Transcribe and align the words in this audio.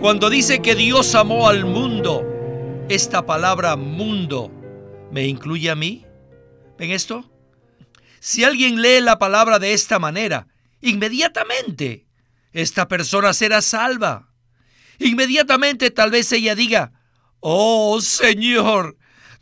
Cuando 0.00 0.30
dice 0.30 0.62
que 0.62 0.76
Dios 0.76 1.16
amó 1.16 1.48
al 1.48 1.64
mundo, 1.64 2.24
esta 2.88 3.26
palabra 3.26 3.74
mundo 3.74 4.48
me 5.10 5.26
incluye 5.26 5.70
a 5.70 5.74
mí. 5.74 6.06
¿Ven 6.78 6.92
esto? 6.92 7.28
Si 8.20 8.44
alguien 8.44 8.80
lee 8.80 9.00
la 9.00 9.18
palabra 9.18 9.58
de 9.58 9.72
esta 9.72 9.98
manera, 9.98 10.46
inmediatamente 10.80 12.06
esta 12.52 12.86
persona 12.86 13.32
será 13.32 13.60
salva. 13.60 14.32
Inmediatamente 15.00 15.90
tal 15.90 16.12
vez 16.12 16.30
ella 16.30 16.54
diga, 16.54 16.92
oh 17.40 18.00
Señor, 18.00 18.96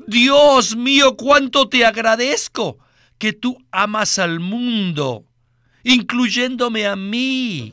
Dios 0.07 0.75
mío, 0.75 1.19
cuánto 1.19 1.69
te 1.69 1.85
agradezco 1.85 2.79
que 3.19 3.35
tú 3.35 3.59
amas 3.73 4.19
al 4.19 4.41
mundo, 4.41 5.27
incluyéndome 5.85 6.87
a 6.87 6.97
mí. 6.97 7.73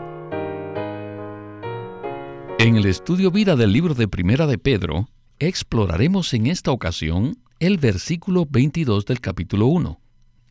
En 2.61 2.75
el 2.75 2.85
estudio 2.85 3.31
vida 3.31 3.55
del 3.55 3.73
libro 3.73 3.95
de 3.95 4.07
Primera 4.07 4.45
de 4.45 4.59
Pedro, 4.59 5.09
exploraremos 5.39 6.31
en 6.35 6.45
esta 6.45 6.69
ocasión 6.69 7.39
el 7.59 7.79
versículo 7.79 8.45
22 8.47 9.07
del 9.07 9.19
capítulo 9.19 9.65
1, 9.65 9.99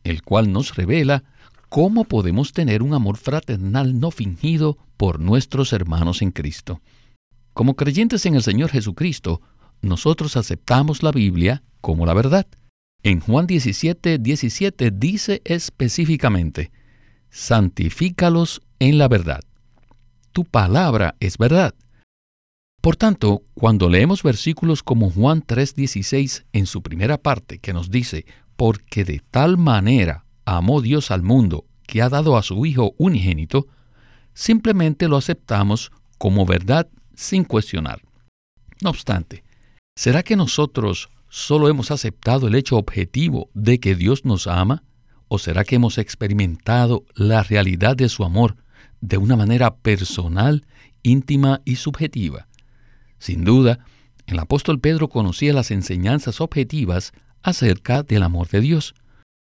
el 0.03 0.21
cual 0.21 0.51
nos 0.51 0.75
revela 0.75 1.23
cómo 1.69 2.03
podemos 2.03 2.51
tener 2.51 2.83
un 2.83 2.93
amor 2.93 3.15
fraternal 3.15 3.97
no 3.97 4.11
fingido 4.11 4.77
por 4.97 5.21
nuestros 5.21 5.71
hermanos 5.71 6.21
en 6.21 6.31
Cristo. 6.31 6.81
Como 7.53 7.77
creyentes 7.77 8.25
en 8.25 8.35
el 8.35 8.43
Señor 8.43 8.71
Jesucristo, 8.71 9.39
nosotros 9.81 10.35
aceptamos 10.35 11.03
la 11.03 11.13
Biblia 11.13 11.63
como 11.79 12.05
la 12.05 12.13
verdad. 12.13 12.45
En 13.03 13.21
Juan 13.21 13.47
17, 13.47 14.17
17 14.17 14.91
dice 14.91 15.41
específicamente, 15.45 16.73
santifícalos 17.29 18.61
en 18.79 18.97
la 18.97 19.07
verdad. 19.07 19.39
Tu 20.33 20.43
palabra 20.43 21.15
es 21.21 21.37
verdad. 21.37 21.73
Por 22.81 22.95
tanto, 22.95 23.43
cuando 23.53 23.89
leemos 23.89 24.23
versículos 24.23 24.81
como 24.81 25.11
Juan 25.11 25.43
3:16 25.43 26.45
en 26.51 26.65
su 26.65 26.81
primera 26.81 27.19
parte, 27.19 27.59
que 27.59 27.73
nos 27.73 27.91
dice, 27.91 28.25
porque 28.55 29.05
de 29.05 29.21
tal 29.29 29.57
manera 29.57 30.25
amó 30.45 30.81
Dios 30.81 31.11
al 31.11 31.21
mundo 31.21 31.65
que 31.85 32.01
ha 32.01 32.09
dado 32.09 32.37
a 32.37 32.41
su 32.41 32.65
Hijo 32.65 32.93
unigénito, 32.97 33.67
simplemente 34.33 35.07
lo 35.07 35.17
aceptamos 35.17 35.91
como 36.17 36.47
verdad 36.47 36.87
sin 37.13 37.43
cuestionar. 37.43 38.01
No 38.81 38.89
obstante, 38.89 39.43
¿será 39.95 40.23
que 40.23 40.35
nosotros 40.35 41.11
solo 41.29 41.69
hemos 41.69 41.91
aceptado 41.91 42.47
el 42.47 42.55
hecho 42.55 42.77
objetivo 42.77 43.51
de 43.53 43.79
que 43.79 43.93
Dios 43.93 44.25
nos 44.25 44.47
ama? 44.47 44.83
¿O 45.27 45.37
será 45.37 45.63
que 45.65 45.75
hemos 45.75 45.99
experimentado 45.99 47.05
la 47.13 47.43
realidad 47.43 47.95
de 47.95 48.09
su 48.09 48.23
amor 48.23 48.57
de 49.01 49.17
una 49.17 49.35
manera 49.35 49.75
personal, 49.75 50.65
íntima 51.03 51.61
y 51.63 51.75
subjetiva? 51.75 52.47
Sin 53.21 53.43
duda, 53.43 53.77
el 54.25 54.39
apóstol 54.39 54.79
Pedro 54.79 55.07
conocía 55.07 55.53
las 55.53 55.69
enseñanzas 55.69 56.41
objetivas 56.41 57.13
acerca 57.43 58.01
del 58.01 58.23
amor 58.23 58.47
de 58.49 58.61
Dios, 58.61 58.95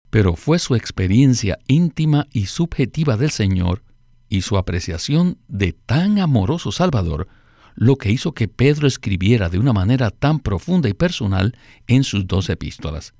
pero 0.09 0.35
fue 0.35 0.59
su 0.59 0.75
experiencia 0.75 1.57
íntima 1.67 2.27
y 2.33 2.47
subjetiva 2.47 3.15
del 3.15 3.31
Señor 3.31 3.81
y 4.27 4.41
su 4.41 4.57
apreciación 4.57 5.37
de 5.47 5.71
tan 5.71 6.19
amoroso 6.19 6.73
Salvador 6.73 7.29
lo 7.75 7.95
que 7.95 8.11
hizo 8.11 8.33
que 8.33 8.49
Pedro 8.49 8.87
escribiera 8.87 9.47
de 9.47 9.57
una 9.57 9.71
manera 9.71 10.09
tan 10.11 10.41
profunda 10.41 10.89
y 10.89 10.93
personal 10.93 11.55
en 11.87 12.03
sus 12.03 12.27
dos 12.27 12.49
epístolas. 12.49 13.13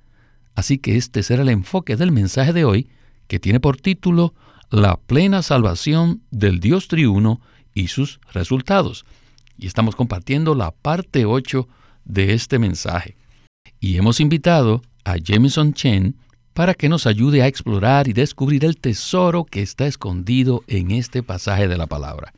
Así 0.54 0.80
que 0.80 0.98
este 0.98 1.24
será 1.24 1.44
el 1.44 1.50
enfoque 1.50 1.96
del 1.96 2.12
mensaje 2.12 2.52
de 2.52 2.66
hoy, 2.66 2.90
que 3.30 3.40
tiene 3.40 3.62
por 3.62 3.78
título 3.78 4.34
La 4.70 4.98
plena 4.98 5.44
salvación 5.44 6.24
del 6.30 6.60
Dios 6.60 6.90
triuno 6.90 7.40
y 7.74 7.88
sus 7.88 8.20
resultados 8.34 9.06
y 9.62 9.68
estamos 9.68 9.96
compartiendo 9.96 10.56
la 10.56 10.72
parte 10.72 11.26
8 11.26 11.70
de 12.04 12.34
este 12.34 12.60
mensaje. 12.60 13.16
Y 13.80 13.96
hemos 13.96 14.20
invitado 14.20 14.82
a 15.06 15.18
Jameson 15.18 15.74
Chen 15.74 16.16
para 16.54 16.74
que 16.74 16.90
nos 16.90 17.06
ayude 17.06 17.44
a 17.44 17.48
explorar 17.48 18.08
y 18.08 18.14
descubrir 18.14 18.66
el 18.66 18.78
tesoro 18.78 19.46
que 19.46 19.62
está 19.62 19.86
escondido 19.86 20.64
en 20.68 20.92
este 20.92 21.24
pasaje 21.24 21.68
de 21.68 21.78
la 21.78 21.86
palabra. 21.86 22.34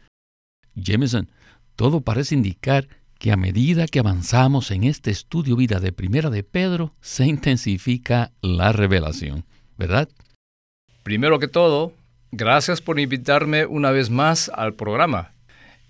Jameson, 0.75 1.29
todo 1.75 2.01
parece 2.01 2.35
indicar 2.35 2.87
que 3.17 3.31
a 3.31 3.37
medida 3.37 3.87
que 3.87 3.99
avanzamos 3.99 4.69
en 4.71 4.83
este 4.83 5.09
estudio 5.09 5.55
vida 5.55 5.79
de 5.79 5.93
Primera 5.93 6.29
de 6.29 6.43
Pedro, 6.43 6.93
se 6.99 7.25
intensifica 7.25 8.31
la 8.41 8.73
revelación, 8.73 9.45
¿verdad? 9.77 10.09
Primero 11.03 11.39
que 11.39 11.47
todo, 11.47 11.93
gracias 12.31 12.81
por 12.81 12.99
invitarme 12.99 13.65
una 13.65 13.91
vez 13.91 14.09
más 14.09 14.51
al 14.53 14.73
programa. 14.73 15.32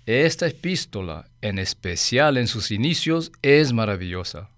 Esta 0.06 0.46
epístola, 0.46 1.30
en 1.40 1.58
especial 1.58 2.36
en 2.36 2.46
sus 2.46 2.70
inicios, 2.70 3.32
es 3.40 3.72
maravillosa. 3.72 4.50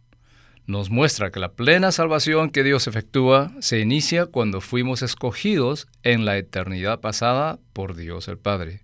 Nos 0.67 0.91
muestra 0.91 1.31
que 1.31 1.39
la 1.39 1.53
plena 1.53 1.93
salvación 1.93 2.51
que 2.51 2.65
Dios 2.65 2.89
efectúa 2.89 3.53
se 3.61 3.79
inicia 3.79 4.27
cuando 4.27 4.61
fuimos 4.61 5.03
escogidos 5.03 5.87
en 6.03 6.25
la 6.25 6.37
eternidad 6.37 7.01
pasada 7.01 7.61
por 7.73 7.95
Dios 7.95 8.27
el 8.27 8.39
Padre. 8.39 8.81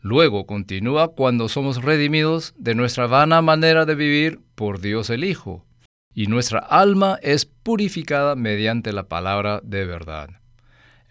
Luego 0.00 0.44
continúa 0.44 1.14
cuando 1.14 1.48
somos 1.48 1.80
redimidos 1.80 2.52
de 2.58 2.74
nuestra 2.74 3.06
vana 3.06 3.40
manera 3.40 3.86
de 3.86 3.94
vivir 3.94 4.40
por 4.56 4.80
Dios 4.80 5.08
el 5.08 5.22
Hijo, 5.22 5.64
y 6.12 6.26
nuestra 6.26 6.58
alma 6.58 7.20
es 7.22 7.46
purificada 7.46 8.34
mediante 8.34 8.92
la 8.92 9.04
palabra 9.04 9.60
de 9.62 9.86
verdad. 9.86 10.41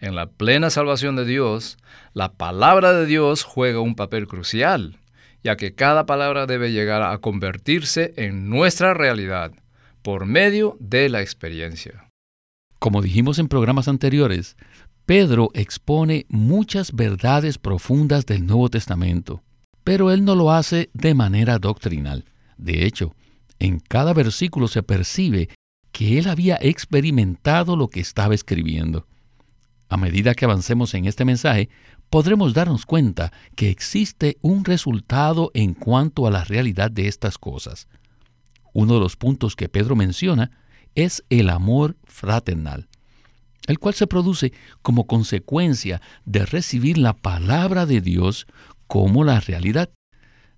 En 0.02 0.16
la 0.16 0.26
plena 0.26 0.68
salvación 0.68 1.14
de 1.14 1.24
Dios, 1.24 1.78
la 2.12 2.32
palabra 2.32 2.92
de 2.92 3.06
Dios 3.06 3.44
juega 3.44 3.78
un 3.78 3.94
papel 3.94 4.26
crucial, 4.26 4.98
ya 5.44 5.56
que 5.56 5.76
cada 5.76 6.06
palabra 6.06 6.46
debe 6.46 6.72
llegar 6.72 7.04
a 7.04 7.16
convertirse 7.18 8.12
en 8.16 8.50
nuestra 8.50 8.94
realidad 8.94 9.52
por 10.02 10.26
medio 10.26 10.76
de 10.80 11.08
la 11.08 11.22
experiencia. 11.22 12.08
Como 12.80 13.00
dijimos 13.00 13.38
en 13.38 13.46
programas 13.46 13.86
anteriores, 13.86 14.56
Pedro 15.06 15.50
expone 15.54 16.26
muchas 16.28 16.90
verdades 16.94 17.58
profundas 17.58 18.26
del 18.26 18.44
Nuevo 18.44 18.70
Testamento, 18.70 19.44
pero 19.84 20.10
él 20.10 20.24
no 20.24 20.34
lo 20.34 20.50
hace 20.50 20.90
de 20.94 21.14
manera 21.14 21.60
doctrinal. 21.60 22.24
De 22.58 22.86
hecho, 22.86 23.14
en 23.60 23.78
cada 23.78 24.14
versículo 24.14 24.66
se 24.66 24.82
percibe 24.82 25.48
que 25.92 26.18
él 26.18 26.28
había 26.28 26.58
experimentado 26.60 27.76
lo 27.76 27.86
que 27.86 28.00
estaba 28.00 28.34
escribiendo. 28.34 29.06
A 29.92 29.98
medida 29.98 30.34
que 30.34 30.46
avancemos 30.46 30.94
en 30.94 31.04
este 31.04 31.26
mensaje, 31.26 31.68
podremos 32.08 32.54
darnos 32.54 32.86
cuenta 32.86 33.30
que 33.54 33.68
existe 33.68 34.38
un 34.40 34.64
resultado 34.64 35.50
en 35.52 35.74
cuanto 35.74 36.26
a 36.26 36.30
la 36.30 36.44
realidad 36.44 36.90
de 36.90 37.08
estas 37.08 37.36
cosas. 37.36 37.88
Uno 38.72 38.94
de 38.94 39.00
los 39.00 39.16
puntos 39.16 39.54
que 39.54 39.68
Pedro 39.68 39.94
menciona 39.94 40.50
es 40.94 41.22
el 41.28 41.50
amor 41.50 41.98
fraternal, 42.04 42.88
el 43.66 43.78
cual 43.78 43.92
se 43.92 44.06
produce 44.06 44.54
como 44.80 45.06
consecuencia 45.06 46.00
de 46.24 46.46
recibir 46.46 46.96
la 46.96 47.12
palabra 47.12 47.84
de 47.84 48.00
Dios 48.00 48.46
como 48.86 49.24
la 49.24 49.40
realidad. 49.40 49.90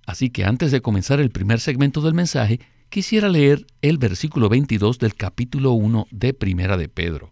Así 0.07 0.31
que 0.31 0.45
antes 0.45 0.71
de 0.71 0.81
comenzar 0.81 1.19
el 1.19 1.33
primer 1.33 1.59
segmento 1.59 2.03
del 2.03 2.15
mensaje, 2.15 2.61
quisiera 2.89 3.29
leer 3.29 3.67
el 3.83 3.99
versículo 3.99 4.49
22 4.49 5.01
del 5.01 5.17
capítulo 5.17 5.73
1 5.73 6.07
de 6.13 6.35
Primera 6.35 6.77
de 6.77 6.89
Pedro. 6.89 7.31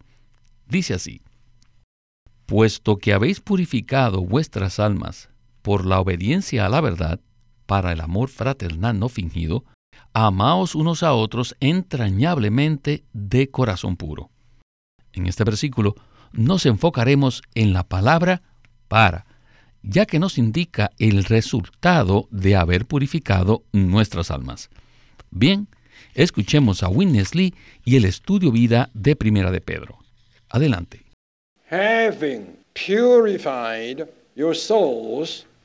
Dice 0.66 0.94
así, 0.94 1.22
puesto 2.52 2.98
que 2.98 3.14
habéis 3.14 3.40
purificado 3.40 4.20
vuestras 4.20 4.78
almas 4.78 5.30
por 5.62 5.86
la 5.86 5.98
obediencia 6.00 6.66
a 6.66 6.68
la 6.68 6.82
verdad, 6.82 7.18
para 7.64 7.92
el 7.92 8.02
amor 8.02 8.28
fraternal 8.28 8.98
no 8.98 9.08
fingido, 9.08 9.64
amaos 10.12 10.74
unos 10.74 11.02
a 11.02 11.14
otros 11.14 11.56
entrañablemente 11.60 13.04
de 13.14 13.50
corazón 13.50 13.96
puro. 13.96 14.28
En 15.14 15.28
este 15.28 15.44
versículo 15.44 15.94
nos 16.32 16.66
enfocaremos 16.66 17.40
en 17.54 17.72
la 17.72 17.84
palabra 17.84 18.42
para, 18.86 19.24
ya 19.82 20.04
que 20.04 20.18
nos 20.18 20.36
indica 20.36 20.90
el 20.98 21.24
resultado 21.24 22.28
de 22.30 22.56
haber 22.56 22.84
purificado 22.84 23.64
nuestras 23.72 24.30
almas. 24.30 24.68
Bien, 25.30 25.68
escuchemos 26.12 26.82
a 26.82 26.90
Witness 26.90 27.34
Lee 27.34 27.54
y 27.82 27.96
el 27.96 28.04
estudio 28.04 28.52
vida 28.52 28.90
de 28.92 29.16
Primera 29.16 29.50
de 29.50 29.62
Pedro. 29.62 30.00
Adelante 30.50 31.01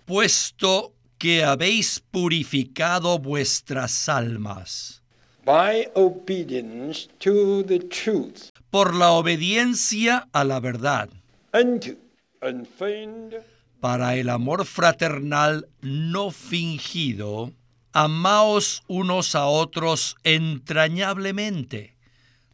puesto 0.06 0.94
que 1.18 1.44
habéis 1.44 2.00
purificado 2.00 3.20
vuestras 3.20 4.08
almas. 4.08 5.02
by 5.48 5.88
obedience 5.96 7.08
to 7.20 7.64
the 7.64 7.80
truth. 7.80 8.52
Por 8.70 8.94
la 8.94 9.12
obediencia 9.12 10.28
a 10.34 10.44
la 10.44 10.60
verdad, 10.60 11.10
unto 11.54 11.96
unfeigned. 12.42 13.42
Para 13.80 14.16
el 14.16 14.30
amor 14.30 14.66
fraternal 14.66 15.68
no 15.82 16.32
fingido, 16.32 17.54
amaos 17.94 18.84
unos 18.88 19.36
a 19.36 19.46
otros 19.46 20.16
entrañablemente, 20.24 21.96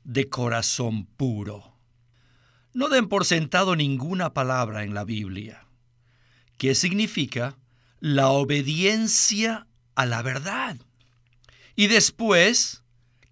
de 0.04 0.30
corazón 0.30 1.06
puro. 1.06 1.73
No 2.74 2.90
den 2.90 3.08
por 3.08 3.26
sentado 3.26 3.76
ninguna 3.76 4.34
palabra 4.34 4.84
en 4.84 4.94
la 4.94 5.04
Biblia. 5.04 5.68
¿Qué 6.58 6.74
significa? 6.76 7.58
La 8.00 8.30
obediencia 8.30 9.68
a 9.96 10.06
la 10.06 10.22
verdad. 10.22 10.78
Y 11.76 11.88
después, 11.88 12.84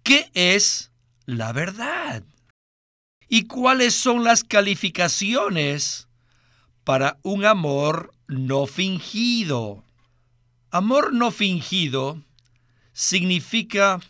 ¿qué 0.02 0.30
es 0.34 0.92
la 1.26 1.52
verdad? 1.52 2.22
¿Y 3.28 3.46
cuáles 3.46 3.94
son 3.94 4.24
las 4.24 4.44
calificaciones 4.44 6.08
para 6.84 7.18
un 7.22 7.44
amor 7.44 8.14
no 8.28 8.66
fingido? 8.66 9.84
Amor 10.70 11.12
no 11.12 11.30
fingido 11.30 12.22
significa 12.92 14.00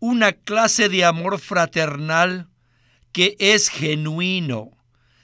una 0.00 0.32
clase 0.32 0.88
de 0.88 1.04
amor 1.04 1.38
fraternal 1.38 2.48
que 3.12 3.36
es 3.38 3.68
genuino, 3.68 4.70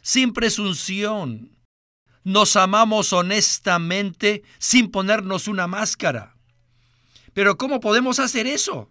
sin 0.03 0.33
presunción. 0.33 1.59
Nos 2.23 2.57
amamos 2.57 3.13
honestamente 3.13 4.43
sin 4.59 4.91
ponernos 4.91 5.47
una 5.49 5.67
máscara. 5.67 6.37
Pero 7.35 7.57
¿cómo 7.57 7.81
podemos 7.81 8.19
hacer 8.19 8.47
eso? 8.47 8.91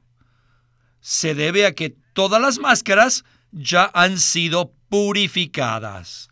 Se 0.99 1.33
debe 1.33 1.65
a 1.65 1.73
que 1.73 1.95
todas 2.13 2.41
las 2.41 2.59
máscaras 2.59 3.23
ya 3.51 3.89
han 3.93 4.19
sido 4.19 4.73
purificadas. 4.89 6.29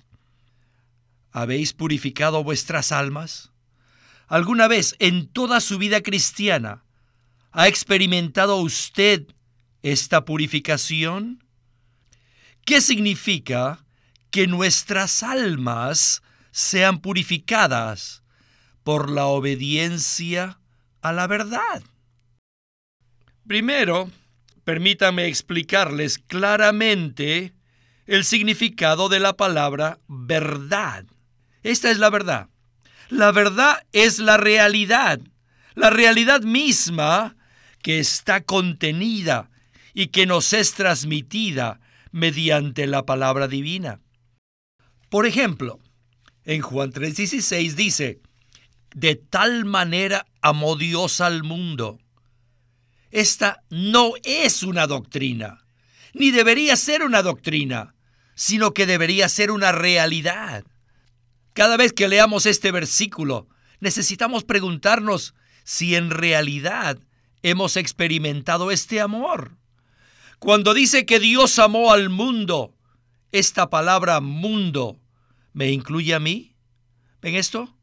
¿Habéis 1.31 1.73
purificado 1.73 2.43
vuestras 2.43 2.91
almas? 2.91 3.51
¿Alguna 4.27 4.67
vez 4.67 4.95
en 4.99 5.27
toda 5.27 5.59
su 5.61 5.77
vida 5.77 6.01
cristiana 6.01 6.83
ha 7.51 7.67
experimentado 7.67 8.57
usted 8.57 9.27
esta 9.81 10.25
purificación? 10.25 11.43
¿Qué 12.65 12.79
significa 12.81 13.83
que 14.29 14.47
nuestras 14.47 15.23
almas 15.23 16.21
sean 16.51 16.99
purificadas 16.99 18.23
por 18.83 19.09
la 19.09 19.25
obediencia 19.25 20.59
a 21.01 21.11
la 21.11 21.27
verdad? 21.27 21.83
Primero, 23.47 24.09
permítame 24.63 25.25
explicarles 25.25 26.17
claramente 26.17 27.53
el 28.05 28.23
significado 28.23 29.09
de 29.09 29.19
la 29.19 29.33
palabra 29.33 29.99
verdad. 30.07 31.05
Esta 31.63 31.91
es 31.91 31.97
la 31.97 32.09
verdad. 32.09 32.47
La 33.09 33.31
verdad 33.31 33.83
es 33.91 34.19
la 34.19 34.37
realidad, 34.37 35.19
la 35.75 35.89
realidad 35.89 36.41
misma 36.41 37.35
que 37.81 37.99
está 37.99 38.41
contenida 38.41 39.49
y 39.93 40.07
que 40.07 40.25
nos 40.25 40.53
es 40.53 40.73
transmitida 40.73 41.80
mediante 42.11 42.87
la 42.87 43.05
palabra 43.05 43.47
divina. 43.47 43.99
Por 45.09 45.25
ejemplo, 45.25 45.79
en 46.45 46.61
Juan 46.61 46.91
3:16 46.91 47.75
dice, 47.75 48.21
de 48.93 49.15
tal 49.15 49.65
manera 49.65 50.25
amó 50.41 50.75
Dios 50.75 51.21
al 51.21 51.43
mundo. 51.43 51.99
Esta 53.09 53.63
no 53.69 54.13
es 54.23 54.63
una 54.63 54.87
doctrina, 54.87 55.65
ni 56.13 56.31
debería 56.31 56.75
ser 56.75 57.03
una 57.03 57.21
doctrina, 57.21 57.95
sino 58.35 58.73
que 58.73 58.85
debería 58.85 59.29
ser 59.29 59.51
una 59.51 59.71
realidad. 59.71 60.63
Cada 61.53 61.77
vez 61.77 61.93
que 61.93 62.07
leamos 62.07 62.45
este 62.45 62.71
versículo, 62.71 63.47
necesitamos 63.79 64.43
preguntarnos 64.43 65.35
si 65.63 65.95
en 65.95 66.09
realidad 66.09 66.97
hemos 67.43 67.75
experimentado 67.75 68.71
este 68.71 69.01
amor. 69.01 69.57
Cuando 70.41 70.73
dice 70.73 71.05
que 71.05 71.19
Dios 71.19 71.59
amó 71.59 71.91
al 71.93 72.09
mundo, 72.09 72.75
esta 73.31 73.69
palabra 73.69 74.21
mundo 74.21 74.99
me 75.53 75.69
incluye 75.69 76.15
a 76.15 76.19
mí. 76.19 76.55
¿Ven 77.21 77.35
esto? 77.35 77.77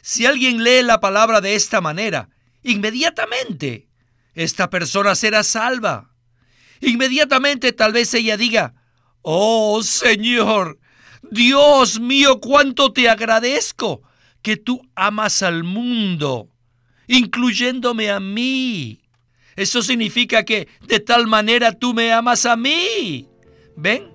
Si 0.00 0.24
alguien 0.24 0.64
lee 0.64 0.82
la 0.82 1.00
palabra 1.00 1.42
de 1.42 1.54
esta 1.54 1.82
manera, 1.82 2.30
inmediatamente 2.62 3.90
esta 4.32 4.70
persona 4.70 5.14
será 5.14 5.44
salva. 5.44 6.14
Inmediatamente 6.80 7.74
tal 7.74 7.92
vez 7.92 8.14
ella 8.14 8.38
diga, 8.38 8.72
oh 9.20 9.82
Señor, 9.82 10.78
Dios 11.30 12.00
mío, 12.00 12.40
cuánto 12.40 12.94
te 12.94 13.10
agradezco 13.10 14.00
que 14.40 14.56
tú 14.56 14.80
amas 14.94 15.42
al 15.42 15.62
mundo, 15.62 16.48
incluyéndome 17.06 18.10
a 18.10 18.18
mí. 18.18 19.01
Eso 19.56 19.82
significa 19.82 20.44
que 20.44 20.68
de 20.86 21.00
tal 21.00 21.26
manera 21.26 21.72
tú 21.72 21.94
me 21.94 22.12
amas 22.12 22.46
a 22.46 22.56
mí. 22.56 23.28
¿Ven? 23.76 24.12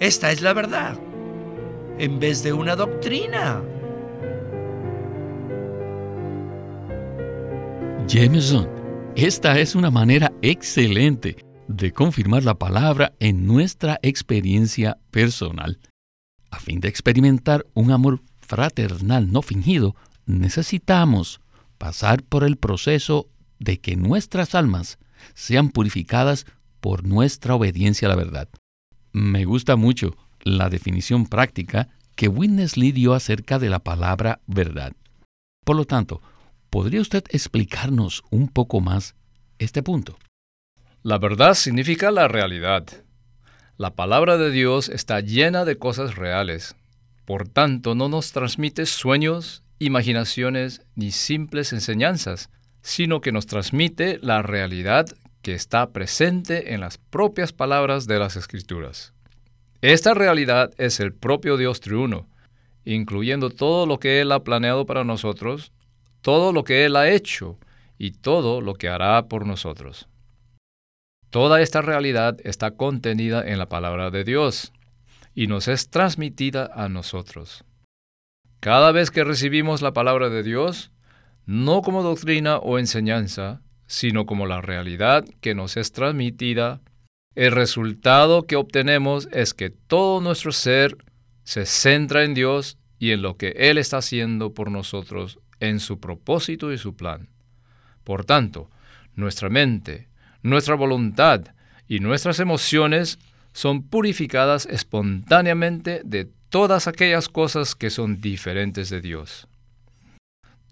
Esta 0.00 0.32
es 0.32 0.42
la 0.42 0.52
verdad. 0.52 0.98
En 1.98 2.18
vez 2.18 2.42
de 2.42 2.52
una 2.52 2.76
doctrina. 2.76 3.62
Jameson, 8.06 8.68
esta 9.16 9.58
es 9.58 9.74
una 9.74 9.90
manera 9.90 10.32
excelente 10.42 11.36
de 11.68 11.92
confirmar 11.92 12.44
la 12.44 12.54
palabra 12.54 13.14
en 13.20 13.46
nuestra 13.46 13.98
experiencia 14.02 14.98
personal. 15.10 15.78
A 16.50 16.58
fin 16.58 16.80
de 16.80 16.88
experimentar 16.88 17.66
un 17.74 17.90
amor 17.90 18.20
fraternal 18.40 19.32
no 19.32 19.40
fingido, 19.40 19.96
necesitamos 20.26 21.40
pasar 21.78 22.22
por 22.22 22.44
el 22.44 22.56
proceso 22.56 23.28
de 23.58 23.80
que 23.80 23.96
nuestras 23.96 24.54
almas 24.54 24.98
sean 25.34 25.70
purificadas 25.70 26.46
por 26.80 27.04
nuestra 27.04 27.54
obediencia 27.54 28.08
a 28.08 28.10
la 28.10 28.16
verdad. 28.16 28.48
Me 29.12 29.44
gusta 29.44 29.76
mucho 29.76 30.16
la 30.42 30.68
definición 30.68 31.26
práctica 31.26 31.88
que 32.14 32.28
Witness 32.28 32.76
Lee 32.76 32.92
dio 32.92 33.14
acerca 33.14 33.58
de 33.58 33.70
la 33.70 33.78
palabra 33.78 34.40
verdad. 34.46 34.92
Por 35.64 35.76
lo 35.76 35.84
tanto, 35.84 36.20
¿podría 36.70 37.00
usted 37.00 37.24
explicarnos 37.30 38.22
un 38.30 38.48
poco 38.48 38.80
más 38.80 39.14
este 39.58 39.82
punto? 39.82 40.18
La 41.02 41.18
verdad 41.18 41.54
significa 41.54 42.10
la 42.10 42.28
realidad. 42.28 42.86
La 43.76 43.94
palabra 43.94 44.36
de 44.36 44.50
Dios 44.50 44.88
está 44.88 45.20
llena 45.20 45.64
de 45.64 45.78
cosas 45.78 46.14
reales. 46.16 46.76
Por 47.24 47.48
tanto, 47.48 47.94
no 47.94 48.08
nos 48.08 48.32
transmite 48.32 48.86
sueños, 48.86 49.62
imaginaciones 49.78 50.82
ni 50.94 51.10
simples 51.10 51.72
enseñanzas, 51.72 52.50
sino 52.84 53.22
que 53.22 53.32
nos 53.32 53.46
transmite 53.46 54.18
la 54.20 54.42
realidad 54.42 55.06
que 55.40 55.54
está 55.54 55.90
presente 55.90 56.74
en 56.74 56.80
las 56.80 56.98
propias 56.98 57.50
palabras 57.50 58.06
de 58.06 58.18
las 58.18 58.36
Escrituras. 58.36 59.14
Esta 59.80 60.12
realidad 60.12 60.70
es 60.76 61.00
el 61.00 61.14
propio 61.14 61.56
Dios 61.56 61.80
triuno, 61.80 62.28
incluyendo 62.84 63.48
todo 63.48 63.86
lo 63.86 63.98
que 63.98 64.20
Él 64.20 64.30
ha 64.32 64.44
planeado 64.44 64.84
para 64.84 65.02
nosotros, 65.02 65.72
todo 66.20 66.52
lo 66.52 66.64
que 66.64 66.84
Él 66.84 66.96
ha 66.96 67.08
hecho 67.08 67.58
y 67.96 68.10
todo 68.10 68.60
lo 68.60 68.74
que 68.74 68.90
hará 68.90 69.28
por 69.28 69.46
nosotros. 69.46 70.06
Toda 71.30 71.62
esta 71.62 71.80
realidad 71.80 72.36
está 72.44 72.72
contenida 72.72 73.42
en 73.48 73.58
la 73.58 73.68
palabra 73.70 74.10
de 74.10 74.24
Dios 74.24 74.74
y 75.34 75.46
nos 75.46 75.68
es 75.68 75.88
transmitida 75.88 76.70
a 76.74 76.90
nosotros. 76.90 77.64
Cada 78.60 78.92
vez 78.92 79.10
que 79.10 79.24
recibimos 79.24 79.80
la 79.80 79.94
palabra 79.94 80.28
de 80.28 80.42
Dios, 80.42 80.90
no 81.46 81.82
como 81.82 82.02
doctrina 82.02 82.58
o 82.58 82.78
enseñanza, 82.78 83.60
sino 83.86 84.26
como 84.26 84.46
la 84.46 84.60
realidad 84.60 85.24
que 85.40 85.54
nos 85.54 85.76
es 85.76 85.92
transmitida, 85.92 86.80
el 87.34 87.52
resultado 87.52 88.42
que 88.42 88.56
obtenemos 88.56 89.28
es 89.32 89.54
que 89.54 89.70
todo 89.70 90.20
nuestro 90.20 90.52
ser 90.52 90.96
se 91.42 91.66
centra 91.66 92.24
en 92.24 92.34
Dios 92.34 92.78
y 92.98 93.10
en 93.10 93.22
lo 93.22 93.36
que 93.36 93.54
Él 93.56 93.78
está 93.78 93.98
haciendo 93.98 94.54
por 94.54 94.70
nosotros 94.70 95.38
en 95.60 95.80
su 95.80 96.00
propósito 96.00 96.72
y 96.72 96.78
su 96.78 96.96
plan. 96.96 97.28
Por 98.04 98.24
tanto, 98.24 98.70
nuestra 99.14 99.48
mente, 99.48 100.08
nuestra 100.42 100.74
voluntad 100.74 101.42
y 101.88 102.00
nuestras 102.00 102.40
emociones 102.40 103.18
son 103.52 103.82
purificadas 103.82 104.66
espontáneamente 104.66 106.02
de 106.04 106.28
todas 106.48 106.86
aquellas 106.86 107.28
cosas 107.28 107.74
que 107.74 107.90
son 107.90 108.20
diferentes 108.20 108.90
de 108.90 109.00
Dios. 109.00 109.48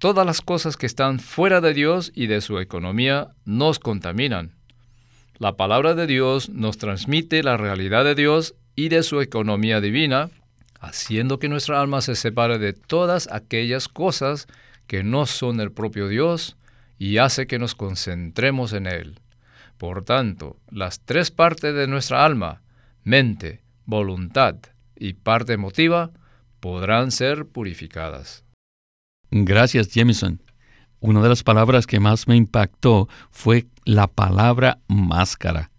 Todas 0.02 0.26
las 0.26 0.40
cosas 0.40 0.76
que 0.76 0.86
están 0.86 1.20
fuera 1.20 1.60
de 1.60 1.74
Dios 1.74 2.10
y 2.12 2.26
de 2.26 2.40
su 2.40 2.58
economía 2.58 3.28
nos 3.44 3.78
contaminan. 3.78 4.50
La 5.38 5.56
palabra 5.56 5.94
de 5.94 6.08
Dios 6.08 6.48
nos 6.48 6.76
transmite 6.76 7.44
la 7.44 7.56
realidad 7.56 8.02
de 8.02 8.16
Dios 8.16 8.56
y 8.74 8.88
de 8.88 9.04
su 9.04 9.20
economía 9.20 9.80
divina, 9.80 10.30
haciendo 10.80 11.38
que 11.38 11.48
nuestra 11.48 11.80
alma 11.80 12.00
se 12.00 12.16
separe 12.16 12.58
de 12.58 12.72
todas 12.72 13.30
aquellas 13.30 13.86
cosas 13.86 14.48
que 14.88 15.04
no 15.04 15.24
son 15.24 15.60
el 15.60 15.70
propio 15.70 16.08
Dios 16.08 16.56
y 16.98 17.18
hace 17.18 17.46
que 17.46 17.60
nos 17.60 17.76
concentremos 17.76 18.72
en 18.72 18.88
Él. 18.88 19.20
Por 19.78 20.04
tanto, 20.04 20.56
las 20.68 20.98
tres 20.98 21.30
partes 21.30 21.76
de 21.76 21.86
nuestra 21.86 22.24
alma, 22.24 22.60
mente, 23.04 23.62
voluntad 23.86 24.56
y 24.96 25.12
parte 25.12 25.52
emotiva, 25.52 26.10
podrán 26.58 27.12
ser 27.12 27.46
purificadas. 27.46 28.41
Gracias, 29.34 29.88
Jameson. 29.88 30.42
Una 31.00 31.22
de 31.22 31.30
las 31.30 31.42
palabras 31.42 31.86
que 31.86 31.98
más 31.98 32.28
me 32.28 32.36
impactó 32.36 33.08
fue 33.30 33.66
la 33.86 34.06
palabra 34.06 34.80
máscara. 34.88 35.70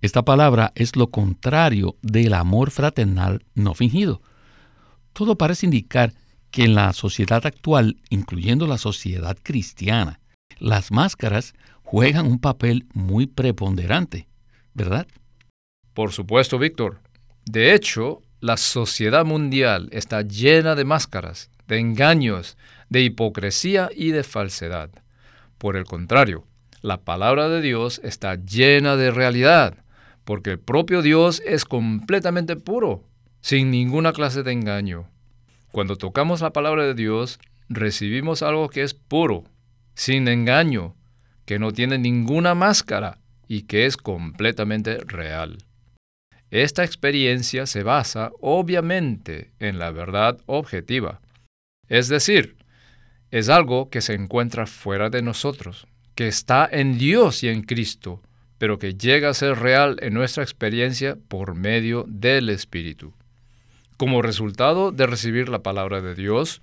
Esta 0.00 0.24
palabra 0.24 0.70
es 0.76 0.94
lo 0.94 1.08
contrario 1.08 1.96
del 2.02 2.34
amor 2.34 2.70
fraternal 2.70 3.44
no 3.54 3.74
fingido. 3.74 4.22
Todo 5.12 5.36
parece 5.36 5.66
indicar 5.66 6.14
que 6.52 6.62
en 6.62 6.76
la 6.76 6.92
sociedad 6.92 7.44
actual, 7.46 7.96
incluyendo 8.10 8.68
la 8.68 8.78
sociedad 8.78 9.36
cristiana, 9.42 10.20
las 10.60 10.92
máscaras 10.92 11.54
juegan 11.82 12.26
un 12.26 12.38
papel 12.38 12.86
muy 12.94 13.26
preponderante, 13.26 14.28
¿verdad? 14.72 15.08
Por 15.94 16.12
supuesto, 16.12 16.60
Víctor. 16.60 17.00
De 17.44 17.74
hecho, 17.74 18.22
la 18.38 18.56
sociedad 18.56 19.24
mundial 19.24 19.88
está 19.90 20.22
llena 20.22 20.76
de 20.76 20.84
máscaras, 20.84 21.50
de 21.70 21.78
engaños, 21.78 22.58
de 22.88 23.00
hipocresía 23.00 23.88
y 23.94 24.10
de 24.10 24.24
falsedad. 24.24 24.90
Por 25.56 25.76
el 25.76 25.84
contrario, 25.84 26.44
la 26.82 27.02
palabra 27.02 27.48
de 27.48 27.62
Dios 27.62 28.00
está 28.02 28.34
llena 28.34 28.96
de 28.96 29.12
realidad, 29.12 29.78
porque 30.24 30.50
el 30.50 30.58
propio 30.58 31.00
Dios 31.00 31.40
es 31.46 31.64
completamente 31.64 32.56
puro, 32.56 33.04
sin 33.40 33.70
ninguna 33.70 34.12
clase 34.12 34.42
de 34.42 34.52
engaño. 34.52 35.08
Cuando 35.70 35.96
tocamos 35.96 36.40
la 36.40 36.52
palabra 36.52 36.84
de 36.84 36.94
Dios, 36.94 37.38
recibimos 37.68 38.42
algo 38.42 38.68
que 38.68 38.82
es 38.82 38.92
puro, 38.92 39.44
sin 39.94 40.26
engaño, 40.26 40.96
que 41.44 41.60
no 41.60 41.70
tiene 41.72 41.98
ninguna 41.98 42.56
máscara 42.56 43.18
y 43.46 43.62
que 43.62 43.86
es 43.86 43.96
completamente 43.96 44.98
real. 44.98 45.58
Esta 46.50 46.82
experiencia 46.82 47.66
se 47.66 47.84
basa 47.84 48.32
obviamente 48.40 49.52
en 49.60 49.78
la 49.78 49.92
verdad 49.92 50.38
objetiva, 50.46 51.20
es 51.90 52.08
decir, 52.08 52.56
es 53.30 53.50
algo 53.50 53.90
que 53.90 54.00
se 54.00 54.14
encuentra 54.14 54.66
fuera 54.66 55.10
de 55.10 55.20
nosotros, 55.20 55.86
que 56.14 56.28
está 56.28 56.68
en 56.70 56.96
Dios 56.96 57.42
y 57.42 57.48
en 57.48 57.62
Cristo, 57.62 58.22
pero 58.58 58.78
que 58.78 58.94
llega 58.94 59.28
a 59.28 59.34
ser 59.34 59.58
real 59.58 59.96
en 60.00 60.14
nuestra 60.14 60.42
experiencia 60.42 61.18
por 61.28 61.54
medio 61.54 62.04
del 62.08 62.48
Espíritu. 62.48 63.12
Como 63.96 64.22
resultado 64.22 64.92
de 64.92 65.06
recibir 65.06 65.48
la 65.48 65.62
palabra 65.62 66.00
de 66.00 66.14
Dios, 66.14 66.62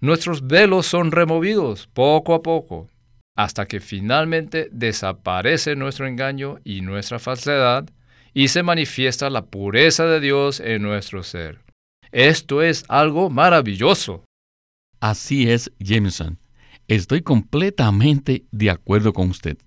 nuestros 0.00 0.46
velos 0.46 0.86
son 0.86 1.12
removidos 1.12 1.86
poco 1.92 2.34
a 2.34 2.42
poco, 2.42 2.88
hasta 3.36 3.66
que 3.66 3.80
finalmente 3.80 4.68
desaparece 4.72 5.76
nuestro 5.76 6.06
engaño 6.06 6.58
y 6.64 6.80
nuestra 6.80 7.18
falsedad, 7.18 7.88
y 8.32 8.48
se 8.48 8.64
manifiesta 8.64 9.30
la 9.30 9.46
pureza 9.46 10.06
de 10.06 10.18
Dios 10.18 10.58
en 10.58 10.82
nuestro 10.82 11.22
ser. 11.22 11.60
Esto 12.10 12.62
es 12.62 12.84
algo 12.88 13.30
maravilloso. 13.30 14.24
Así 15.04 15.50
es, 15.50 15.70
Jameson. 15.80 16.38
Estoy 16.88 17.20
completamente 17.20 18.46
de 18.52 18.70
acuerdo 18.70 19.12
con 19.12 19.28
usted. 19.28 19.58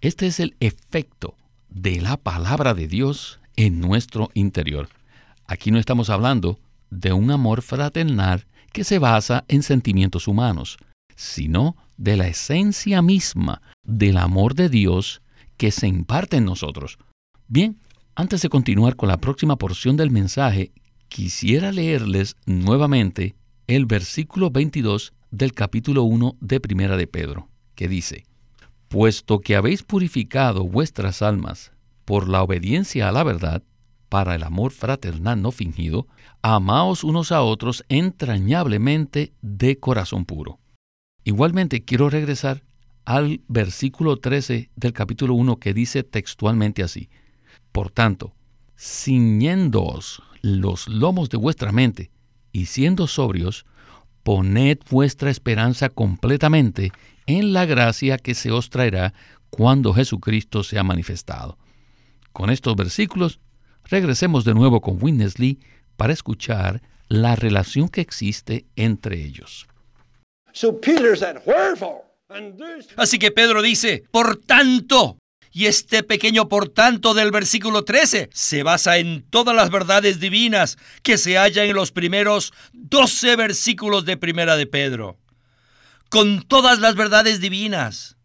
Este 0.00 0.28
es 0.28 0.38
el 0.38 0.54
efecto 0.60 1.34
de 1.68 2.00
la 2.00 2.16
palabra 2.16 2.72
de 2.72 2.86
Dios 2.86 3.40
en 3.56 3.80
nuestro 3.80 4.30
interior. 4.34 4.88
Aquí 5.44 5.72
no 5.72 5.80
estamos 5.80 6.08
hablando 6.08 6.60
de 6.88 7.12
un 7.12 7.32
amor 7.32 7.62
fraternal 7.62 8.46
que 8.72 8.84
se 8.84 9.00
basa 9.00 9.44
en 9.48 9.64
sentimientos 9.64 10.28
humanos, 10.28 10.76
sino 11.16 11.74
de 11.96 12.16
la 12.16 12.28
esencia 12.28 13.02
misma 13.02 13.62
del 13.82 14.16
amor 14.16 14.54
de 14.54 14.68
Dios 14.68 15.20
que 15.56 15.72
se 15.72 15.88
imparte 15.88 16.36
en 16.36 16.44
nosotros. 16.44 16.96
Bien, 17.48 17.80
antes 18.14 18.40
de 18.40 18.48
continuar 18.48 18.94
con 18.94 19.08
la 19.08 19.16
próxima 19.16 19.56
porción 19.56 19.96
del 19.96 20.12
mensaje, 20.12 20.70
quisiera 21.08 21.72
leerles 21.72 22.36
nuevamente 22.46 23.34
el 23.66 23.86
versículo 23.86 24.50
22 24.50 25.12
del 25.32 25.52
capítulo 25.52 26.04
1 26.04 26.36
de 26.40 26.60
Primera 26.60 26.96
de 26.96 27.08
Pedro, 27.08 27.48
que 27.74 27.88
dice, 27.88 28.24
Puesto 28.88 29.40
que 29.40 29.56
habéis 29.56 29.82
purificado 29.82 30.64
vuestras 30.64 31.20
almas 31.20 31.72
por 32.04 32.28
la 32.28 32.44
obediencia 32.44 33.08
a 33.08 33.12
la 33.12 33.24
verdad, 33.24 33.64
para 34.08 34.36
el 34.36 34.44
amor 34.44 34.70
fraternal 34.70 35.42
no 35.42 35.50
fingido, 35.50 36.06
amaos 36.42 37.02
unos 37.02 37.32
a 37.32 37.42
otros 37.42 37.84
entrañablemente 37.88 39.32
de 39.42 39.80
corazón 39.80 40.24
puro. 40.26 40.60
Igualmente 41.24 41.84
quiero 41.84 42.08
regresar 42.08 42.62
al 43.04 43.40
versículo 43.48 44.18
13 44.18 44.70
del 44.76 44.92
capítulo 44.92 45.34
1 45.34 45.56
que 45.56 45.74
dice 45.74 46.04
textualmente 46.04 46.84
así, 46.84 47.08
por 47.72 47.90
tanto, 47.90 48.32
ciñéndoos 48.78 50.22
los 50.40 50.86
lomos 50.86 51.30
de 51.30 51.36
vuestra 51.36 51.72
mente 51.72 52.12
y 52.56 52.64
siendo 52.64 53.06
sobrios, 53.06 53.66
poned 54.22 54.78
vuestra 54.88 55.30
esperanza 55.30 55.90
completamente 55.90 56.90
en 57.26 57.52
la 57.52 57.66
gracia 57.66 58.16
que 58.16 58.34
se 58.34 58.50
os 58.50 58.70
traerá 58.70 59.12
cuando 59.50 59.92
Jesucristo 59.92 60.62
sea 60.62 60.82
manifestado. 60.82 61.58
Con 62.32 62.48
estos 62.48 62.74
versículos, 62.74 63.40
regresemos 63.84 64.46
de 64.46 64.54
nuevo 64.54 64.80
con 64.80 64.96
Winnesley 65.02 65.58
para 65.98 66.14
escuchar 66.14 66.80
la 67.08 67.36
relación 67.36 67.90
que 67.90 68.00
existe 68.00 68.64
entre 68.74 69.22
ellos. 69.22 69.66
Así 72.96 73.18
que 73.18 73.30
Pedro 73.32 73.60
dice, 73.60 74.04
por 74.10 74.38
tanto, 74.38 75.18
y 75.56 75.64
este 75.68 76.02
pequeño 76.02 76.50
por 76.50 76.68
tanto 76.68 77.14
del 77.14 77.30
versículo 77.30 77.82
13 77.82 78.28
se 78.30 78.62
basa 78.62 78.98
en 78.98 79.22
todas 79.22 79.56
las 79.56 79.70
verdades 79.70 80.20
divinas 80.20 80.76
que 81.02 81.16
se 81.16 81.38
hallan 81.38 81.68
en 81.68 81.74
los 81.74 81.92
primeros 81.92 82.52
12 82.74 83.36
versículos 83.36 84.04
de 84.04 84.18
Primera 84.18 84.58
de 84.58 84.66
Pedro. 84.66 85.16
Con 86.10 86.42
todas 86.42 86.80
las 86.80 86.94
verdades 86.94 87.40
divinas, 87.40 88.18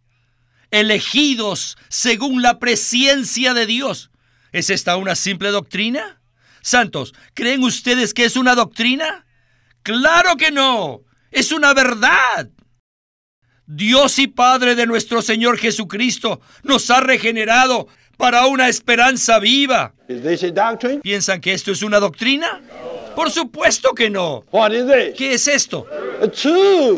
elegidos 0.71 1.77
según 1.87 2.41
la 2.41 2.59
presencia 2.59 3.53
de 3.53 3.65
Dios. 3.65 4.11
¿Es 4.51 4.69
esta 4.69 4.97
una 4.97 5.15
simple 5.15 5.51
doctrina? 5.51 6.19
Santos, 6.61 7.13
¿creen 7.33 7.63
ustedes 7.63 8.13
que 8.13 8.25
es 8.25 8.35
una 8.35 8.55
doctrina? 8.55 9.25
Claro 9.83 10.35
que 10.35 10.51
no, 10.51 11.03
es 11.31 11.53
una 11.53 11.73
verdad. 11.73 12.49
Dios 13.65 14.19
y 14.19 14.27
Padre 14.27 14.75
de 14.75 14.85
nuestro 14.85 15.21
Señor 15.21 15.57
Jesucristo 15.57 16.41
nos 16.63 16.89
ha 16.89 16.99
regenerado 16.99 17.87
para 18.17 18.45
una 18.45 18.69
esperanza 18.69 19.39
viva. 19.39 19.93
¿Piensan 21.01 21.41
que 21.41 21.53
esto 21.53 21.71
es 21.71 21.81
una 21.81 21.99
doctrina? 21.99 22.61
Por 23.15 23.31
supuesto 23.31 23.93
que 23.93 24.09
no. 24.09 24.43
¿Qué 25.17 25.33
es 25.33 25.47
esto? 25.47 25.87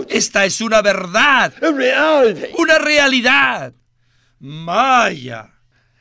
Esta 0.10 0.46
es 0.46 0.62
una 0.62 0.82
verdad. 0.82 1.54
Una 2.58 2.78
realidad. 2.78 3.74
Maya. 4.40 5.52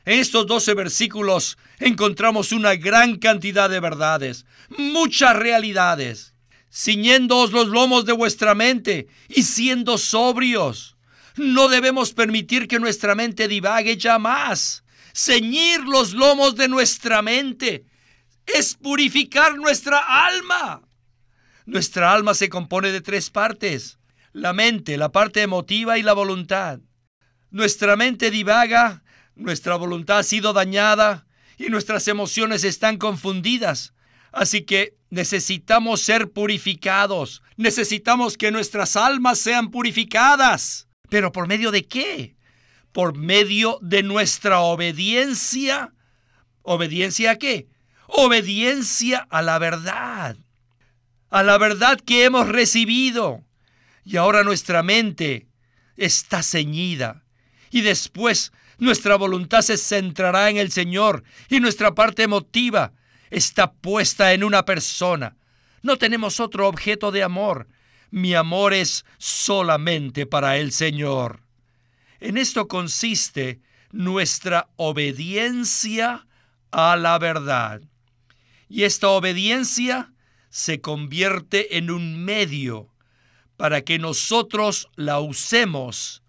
En 0.04 0.18
estos 0.18 0.46
12 0.46 0.74
versículos 0.74 1.56
encontramos 1.78 2.50
una 2.50 2.74
gran 2.74 3.18
cantidad 3.18 3.70
de 3.70 3.78
verdades, 3.78 4.46
muchas 4.76 5.36
realidades 5.36 6.31
ciñéndoos 6.72 7.52
los 7.52 7.68
lomos 7.68 8.06
de 8.06 8.12
vuestra 8.12 8.54
mente 8.54 9.08
y 9.28 9.42
siendo 9.42 9.98
sobrios. 9.98 10.96
No 11.36 11.68
debemos 11.68 12.12
permitir 12.12 12.66
que 12.66 12.78
nuestra 12.78 13.14
mente 13.14 13.46
divague 13.46 13.96
ya 13.96 14.18
más. 14.18 14.84
Ceñir 15.14 15.80
los 15.80 16.14
lomos 16.14 16.56
de 16.56 16.68
nuestra 16.68 17.20
mente 17.20 17.84
es 18.46 18.74
purificar 18.74 19.56
nuestra 19.56 19.98
alma. 20.26 20.82
Nuestra 21.66 22.12
alma 22.12 22.34
se 22.34 22.48
compone 22.48 22.90
de 22.90 23.02
tres 23.02 23.30
partes. 23.30 23.98
La 24.32 24.52
mente, 24.54 24.96
la 24.96 25.12
parte 25.12 25.42
emotiva 25.42 25.98
y 25.98 26.02
la 26.02 26.14
voluntad. 26.14 26.80
Nuestra 27.50 27.96
mente 27.96 28.30
divaga, 28.30 29.02
nuestra 29.34 29.76
voluntad 29.76 30.18
ha 30.18 30.22
sido 30.22 30.54
dañada 30.54 31.26
y 31.58 31.68
nuestras 31.68 32.08
emociones 32.08 32.64
están 32.64 32.96
confundidas. 32.96 33.92
Así 34.32 34.62
que 34.62 34.96
necesitamos 35.12 36.00
ser 36.00 36.30
purificados. 36.30 37.42
Necesitamos 37.58 38.38
que 38.38 38.50
nuestras 38.50 38.96
almas 38.96 39.38
sean 39.38 39.70
purificadas. 39.70 40.88
¿Pero 41.10 41.32
por 41.32 41.46
medio 41.46 41.70
de 41.70 41.86
qué? 41.86 42.34
Por 42.92 43.14
medio 43.14 43.78
de 43.82 44.02
nuestra 44.02 44.60
obediencia. 44.60 45.92
¿Obediencia 46.62 47.32
a 47.32 47.36
qué? 47.36 47.68
Obediencia 48.06 49.26
a 49.28 49.42
la 49.42 49.58
verdad. 49.58 50.38
A 51.28 51.42
la 51.42 51.58
verdad 51.58 52.00
que 52.00 52.24
hemos 52.24 52.48
recibido. 52.48 53.44
Y 54.04 54.16
ahora 54.16 54.44
nuestra 54.44 54.82
mente 54.82 55.46
está 55.98 56.42
ceñida. 56.42 57.22
Y 57.70 57.82
después 57.82 58.50
nuestra 58.78 59.16
voluntad 59.16 59.60
se 59.60 59.76
centrará 59.76 60.48
en 60.48 60.56
el 60.56 60.72
Señor 60.72 61.22
y 61.50 61.60
nuestra 61.60 61.94
parte 61.94 62.22
emotiva 62.22 62.94
está 63.32 63.72
puesta 63.72 64.34
en 64.34 64.44
una 64.44 64.64
persona. 64.64 65.36
No 65.82 65.96
tenemos 65.96 66.38
otro 66.38 66.68
objeto 66.68 67.10
de 67.10 67.22
amor, 67.22 67.66
mi 68.10 68.34
amor 68.34 68.74
es 68.74 69.06
solamente 69.16 70.26
para 70.26 70.58
el 70.58 70.70
Señor. 70.70 71.40
En 72.20 72.36
esto 72.36 72.68
consiste 72.68 73.60
nuestra 73.90 74.68
obediencia 74.76 76.26
a 76.70 76.96
la 76.96 77.18
verdad. 77.18 77.80
Y 78.68 78.84
esta 78.84 79.08
obediencia 79.08 80.12
se 80.50 80.82
convierte 80.82 81.78
en 81.78 81.90
un 81.90 82.22
medio 82.22 82.92
para 83.56 83.80
que 83.80 83.98
nosotros 83.98 84.88
la 84.94 85.20
usemos 85.20 86.22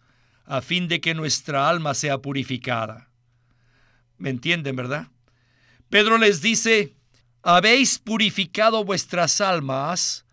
a 0.46 0.62
fin 0.62 0.88
de 0.88 1.02
que 1.02 1.14
nuestra 1.14 1.68
alma 1.68 1.94
sea 1.94 2.20
purificada. 2.20 3.10
¿Me 4.18 4.30
entienden, 4.30 4.78
verdad? 4.78 5.08
Pedro 5.94 6.18
les 6.18 6.42
dice, 6.42 6.96
habéis 7.44 8.00
purificado 8.00 8.84
vuestras 8.84 9.40
almas 9.42 10.26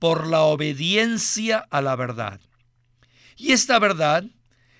por 0.00 0.26
la 0.26 0.42
obediencia 0.42 1.68
a 1.70 1.80
la 1.82 1.94
verdad. 1.94 2.40
Y 3.36 3.52
esta 3.52 3.78
verdad 3.78 4.24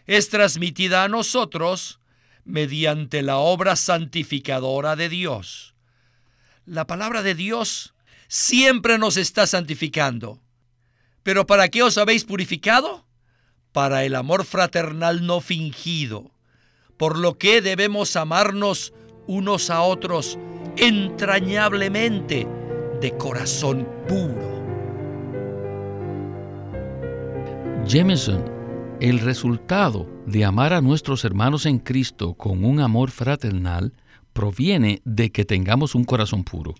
es 0.06 0.30
transmitida 0.30 1.04
a 1.04 1.08
nosotros 1.08 2.00
mediante 2.42 3.22
la 3.22 3.36
obra 3.36 3.76
santificadora 3.76 4.96
de 4.96 5.08
Dios. 5.08 5.76
La 6.66 6.88
palabra 6.88 7.22
de 7.22 7.36
Dios 7.36 7.94
siempre 8.26 8.98
nos 8.98 9.16
está 9.16 9.46
santificando. 9.46 10.42
¿Pero 11.22 11.46
para 11.46 11.68
qué 11.68 11.84
os 11.84 11.96
habéis 11.96 12.24
purificado? 12.24 13.06
Para 13.70 14.04
el 14.04 14.16
amor 14.16 14.44
fraternal 14.44 15.24
no 15.24 15.40
fingido, 15.40 16.32
por 16.96 17.20
lo 17.20 17.38
que 17.38 17.60
debemos 17.60 18.16
amarnos 18.16 18.92
unos 19.26 19.70
a 19.70 19.82
otros 19.82 20.38
entrañablemente 20.76 22.46
de 23.00 23.16
corazón 23.16 23.86
puro. 24.08 24.64
Jameson, 27.86 28.42
el 29.00 29.20
resultado 29.20 30.08
de 30.26 30.44
amar 30.44 30.72
a 30.72 30.80
nuestros 30.80 31.24
hermanos 31.24 31.66
en 31.66 31.78
Cristo 31.78 32.34
con 32.34 32.64
un 32.64 32.80
amor 32.80 33.10
fraternal 33.10 33.92
proviene 34.32 35.02
de 35.04 35.30
que 35.30 35.44
tengamos 35.44 35.94
un 35.94 36.04
corazón 36.04 36.44
puro. 36.44 36.74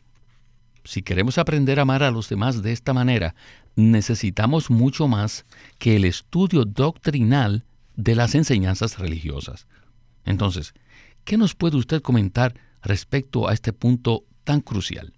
Si 0.84 1.02
queremos 1.02 1.38
aprender 1.38 1.78
a 1.78 1.82
amar 1.82 2.02
a 2.02 2.10
los 2.10 2.28
demás 2.28 2.62
de 2.62 2.72
esta 2.72 2.92
manera, 2.92 3.34
necesitamos 3.76 4.70
mucho 4.70 5.08
más 5.08 5.46
que 5.78 5.96
el 5.96 6.04
estudio 6.04 6.64
doctrinal 6.64 7.64
de 7.96 8.14
las 8.14 8.34
enseñanzas 8.34 8.98
religiosas. 8.98 9.66
Entonces, 10.24 10.74
¿qué 11.24 11.36
nos 11.36 11.54
puede 11.54 11.76
usted 11.76 12.02
comentar 12.02 12.54
respecto 12.82 13.48
a 13.48 13.52
este 13.52 13.72
punto 13.72 14.24
tan 14.44 14.60
crucial? 14.60 15.12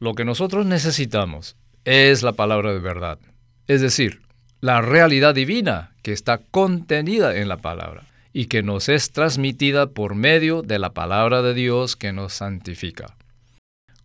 Lo 0.00 0.14
que 0.14 0.24
nosotros 0.24 0.66
necesitamos 0.66 1.56
es 1.84 2.22
la 2.22 2.32
palabra 2.32 2.72
de 2.72 2.80
verdad, 2.80 3.18
es 3.66 3.80
decir, 3.80 4.22
la 4.60 4.80
realidad 4.80 5.34
divina 5.34 5.94
que 6.02 6.12
está 6.12 6.38
contenida 6.38 7.36
en 7.36 7.48
la 7.48 7.58
palabra 7.58 8.04
y 8.32 8.46
que 8.46 8.62
nos 8.62 8.88
es 8.88 9.12
transmitida 9.12 9.90
por 9.90 10.14
medio 10.14 10.62
de 10.62 10.78
la 10.78 10.92
palabra 10.94 11.42
de 11.42 11.54
Dios 11.54 11.96
que 11.96 12.12
nos 12.12 12.34
santifica. 12.34 13.16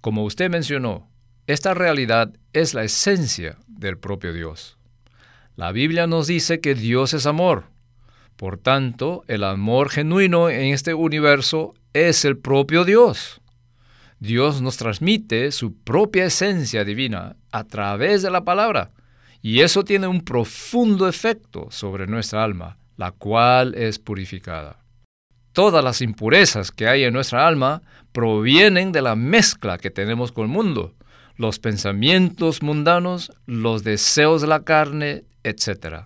Como 0.02 0.24
usted 0.24 0.50
mencionó, 0.50 1.08
esta 1.48 1.74
realidad 1.74 2.34
es 2.54 2.74
la 2.74 2.84
esencia 2.84 3.58
del 3.68 3.98
propio 3.98 4.34
Dios. 4.34 4.78
La 5.56 5.72
Biblia 5.72 6.08
nos 6.08 6.28
dice 6.28 6.62
que 6.62 6.74
Dios 6.74 7.14
es 7.14 7.26
amor. 7.26 7.66
Por 8.36 8.58
tanto, 8.58 9.24
el 9.28 9.44
amor 9.44 9.90
genuino 9.90 10.50
en 10.50 10.74
este 10.74 10.94
universo 10.94 11.74
es 11.94 12.26
el 12.26 12.38
propio 12.38 12.84
Dios. 12.86 13.42
Dios 14.20 14.62
nos 14.62 14.78
transmite 14.78 15.52
su 15.52 15.76
propia 15.76 16.26
esencia 16.26 16.84
divina 16.86 17.36
a 17.52 17.66
través 17.66 18.22
de 18.22 18.32
la 18.32 18.44
palabra, 18.44 18.92
y 19.42 19.60
eso 19.60 19.84
tiene 19.84 20.08
un 20.08 20.22
profundo 20.22 21.08
efecto 21.08 21.68
sobre 21.70 22.08
nuestra 22.08 22.44
alma, 22.44 22.78
la 22.96 23.12
cual 23.12 23.76
es 23.76 24.00
purificada. 24.00 24.80
Todas 25.52 25.84
las 25.84 26.02
impurezas 26.02 26.72
que 26.72 26.88
hay 26.88 27.04
en 27.04 27.14
nuestra 27.14 27.46
alma 27.46 27.84
provienen 28.12 28.92
de 28.92 29.02
la 29.02 29.16
mezcla 29.16 29.78
que 29.78 29.92
tenemos 29.92 30.32
con 30.32 30.46
el 30.46 30.50
mundo, 30.52 30.94
los 31.36 31.60
pensamientos 31.60 32.64
mundanos, 32.64 33.32
los 33.46 33.84
deseos 33.84 34.42
de 34.42 34.48
la 34.48 34.64
carne, 34.64 35.26
etc. 35.44 36.06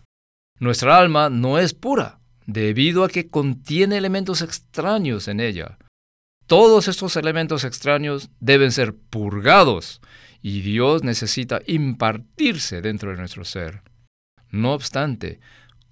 Nuestra 0.59 0.97
alma 0.97 1.29
no 1.29 1.59
es 1.59 1.73
pura, 1.73 2.16
debido 2.47 3.03
a 3.03 3.09
que 3.09 3.29
contiene 3.29 3.97
elementos 3.97 4.41
extraños 4.41 5.27
en 5.27 5.39
ella. 5.39 5.77
Todos 6.47 6.87
estos 6.87 7.17
elementos 7.17 7.65
extraños 7.65 8.29
deben 8.39 8.71
ser 8.71 8.95
purgados 8.95 10.01
y 10.41 10.61
Dios 10.61 11.03
necesita 11.03 11.59
impartirse 11.67 12.81
dentro 12.81 13.11
de 13.11 13.17
nuestro 13.17 13.43
ser. 13.43 13.81
No 14.49 14.73
obstante, 14.73 15.41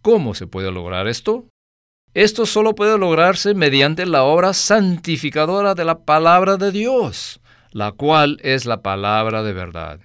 ¿cómo 0.02 0.34
se 0.34 0.48
puede 0.48 0.72
lograr 0.72 1.08
esto? 1.08 1.46
Esto 2.14 2.46
solo 2.46 2.74
puede 2.74 2.98
lograrse 2.98 3.54
mediante 3.54 4.06
la 4.06 4.24
obra 4.24 4.54
santificadora 4.54 5.76
de 5.76 5.84
la 5.84 6.06
palabra 6.06 6.56
de 6.56 6.72
Dios, 6.72 7.42
la 7.72 7.92
cual 7.92 8.40
es 8.42 8.66
la 8.66 8.82
palabra 8.82 9.44
de 9.44 9.52
verdad. 9.52 10.00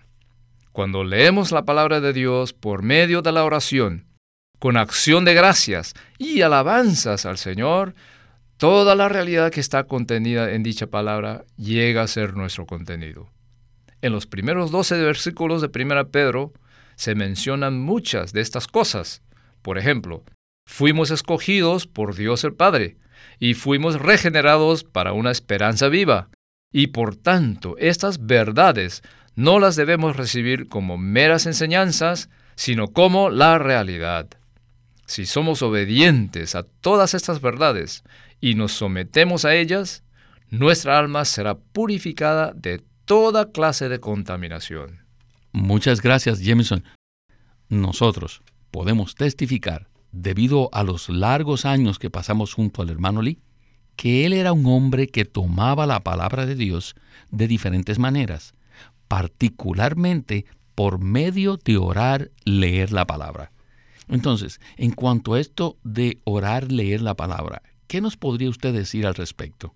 Cuando 0.72 1.04
leemos 1.04 1.52
la 1.52 1.64
palabra 1.64 2.00
de 2.00 2.12
Dios 2.12 2.52
por 2.52 2.82
medio 2.82 3.22
de 3.22 3.30
la 3.30 3.44
oración, 3.44 4.09
con 4.60 4.76
acción 4.76 5.24
de 5.24 5.34
gracias 5.34 5.94
y 6.18 6.42
alabanzas 6.42 7.26
al 7.26 7.36
Señor, 7.36 7.96
toda 8.56 8.94
la 8.94 9.08
realidad 9.08 9.50
que 9.50 9.58
está 9.58 9.82
contenida 9.84 10.52
en 10.52 10.62
dicha 10.62 10.86
palabra 10.86 11.44
llega 11.56 12.02
a 12.02 12.06
ser 12.06 12.34
nuestro 12.36 12.66
contenido. 12.66 13.28
En 14.02 14.12
los 14.12 14.26
primeros 14.26 14.70
12 14.70 15.02
versículos 15.02 15.60
de 15.60 15.70
1 15.74 16.10
Pedro 16.10 16.52
se 16.94 17.16
mencionan 17.16 17.80
muchas 17.80 18.32
de 18.32 18.40
estas 18.42 18.68
cosas. 18.68 19.22
Por 19.62 19.76
ejemplo, 19.76 20.22
Fuimos 20.70 21.10
escogidos 21.10 21.88
por 21.88 22.14
Dios 22.14 22.44
el 22.44 22.54
Padre 22.54 22.96
y 23.40 23.54
fuimos 23.54 24.00
regenerados 24.00 24.84
para 24.84 25.12
una 25.12 25.32
esperanza 25.32 25.88
viva. 25.88 26.28
Y 26.72 26.86
por 26.86 27.16
tanto, 27.16 27.74
estas 27.78 28.24
verdades 28.24 29.02
no 29.34 29.58
las 29.58 29.74
debemos 29.74 30.16
recibir 30.16 30.68
como 30.68 30.96
meras 30.96 31.46
enseñanzas, 31.46 32.30
sino 32.54 32.92
como 32.92 33.30
la 33.30 33.58
realidad. 33.58 34.28
Si 35.10 35.26
somos 35.26 35.60
obedientes 35.62 36.54
a 36.54 36.62
todas 36.62 37.14
estas 37.14 37.40
verdades 37.40 38.04
y 38.40 38.54
nos 38.54 38.70
sometemos 38.70 39.44
a 39.44 39.56
ellas, 39.56 40.04
nuestra 40.50 41.00
alma 41.00 41.24
será 41.24 41.58
purificada 41.58 42.52
de 42.54 42.80
toda 43.06 43.50
clase 43.50 43.88
de 43.88 43.98
contaminación. 43.98 45.00
Muchas 45.50 46.00
gracias, 46.00 46.38
Jameson. 46.38 46.84
Nosotros 47.68 48.42
podemos 48.70 49.16
testificar 49.16 49.88
debido 50.12 50.68
a 50.72 50.84
los 50.84 51.08
largos 51.08 51.64
años 51.64 51.98
que 51.98 52.08
pasamos 52.08 52.54
junto 52.54 52.80
al 52.80 52.90
hermano 52.90 53.20
Lee, 53.20 53.40
que 53.96 54.26
él 54.26 54.32
era 54.32 54.52
un 54.52 54.64
hombre 54.66 55.08
que 55.08 55.24
tomaba 55.24 55.86
la 55.86 56.04
palabra 56.04 56.46
de 56.46 56.54
Dios 56.54 56.94
de 57.32 57.48
diferentes 57.48 57.98
maneras, 57.98 58.54
particularmente 59.08 60.46
por 60.76 61.00
medio 61.00 61.56
de 61.56 61.78
orar, 61.78 62.30
leer 62.44 62.92
la 62.92 63.08
palabra. 63.08 63.50
Entonces, 64.10 64.60
en 64.76 64.90
cuanto 64.90 65.34
a 65.34 65.40
esto 65.40 65.78
de 65.84 66.18
orar, 66.24 66.70
leer 66.70 67.00
la 67.00 67.14
palabra, 67.14 67.62
¿qué 67.86 68.00
nos 68.00 68.16
podría 68.16 68.50
usted 68.50 68.74
decir 68.74 69.06
al 69.06 69.14
respecto? 69.14 69.74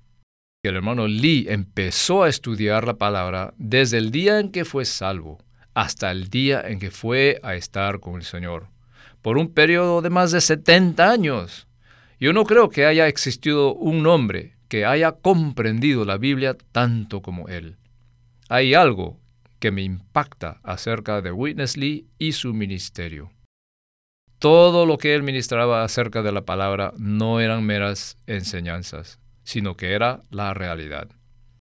El 0.65 0.77
hermano 0.77 1.07
Lee 1.07 1.47
empezó 1.49 2.25
a 2.25 2.29
estudiar 2.29 2.87
la 2.87 2.95
palabra 2.95 3.55
desde 3.59 3.99
el 3.99 4.11
día 4.11 4.41
en 4.41 4.51
que 4.51 4.65
fue 4.65 4.85
salvo 4.85 5.39
hasta 5.75 6.11
el 6.11 6.31
día 6.31 6.63
en 6.67 6.79
que 6.79 6.91
fue 6.91 7.39
a 7.43 7.55
estar 7.55 8.01
con 8.01 8.17
el 8.17 8.23
Señor 8.23 8.69
por 9.23 9.39
un 9.39 9.53
periodo 9.53 10.03
de 10.03 10.11
más 10.11 10.33
de 10.33 10.41
70 10.41 11.11
años. 11.11 11.67
Yo 12.21 12.33
no 12.33 12.45
creo 12.45 12.69
que 12.69 12.87
haya 12.87 13.09
existido 13.09 13.75
un 13.75 14.07
hombre 14.07 14.57
que 14.69 14.85
haya 14.85 15.13
comprendido 15.13 16.05
la 16.05 16.19
Biblia 16.19 16.57
tanto 16.73 17.23
como 17.23 17.49
él. 17.49 17.77
Hay 18.49 18.75
algo 18.75 19.19
que 19.61 19.71
me 19.71 19.83
impacta 19.83 20.61
acerca 20.63 21.23
de 21.23 21.33
Witness 21.33 21.77
Lee 21.77 22.07
y 22.19 22.33
su 22.33 22.53
ministerio. 22.53 23.34
Todo 24.45 24.85
lo 24.85 24.99
que 24.99 25.15
él 25.15 25.23
ministraba 25.23 25.85
acerca 25.85 26.21
de 26.21 26.31
la 26.31 26.45
palabra 26.45 26.93
no 26.99 27.41
eran 27.41 27.65
meras 27.65 28.19
enseñanzas, 28.27 29.19
sino 29.43 29.75
que 29.75 29.95
era 29.95 30.21
la 30.29 30.53
realidad. 30.53 31.09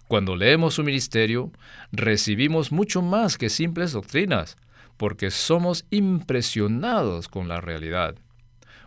Cuando 0.08 0.36
leemos 0.36 0.74
su 0.74 0.84
ministerio, 0.84 1.52
recibimos 1.92 2.72
mucho 2.72 3.04
más 3.04 3.38
que 3.38 3.52
simples 3.52 3.92
doctrinas, 3.92 4.58
porque 4.98 5.30
somos 5.30 5.86
impresionados 5.92 7.28
con 7.28 7.48
la 7.48 7.62
realidad. 7.62 8.16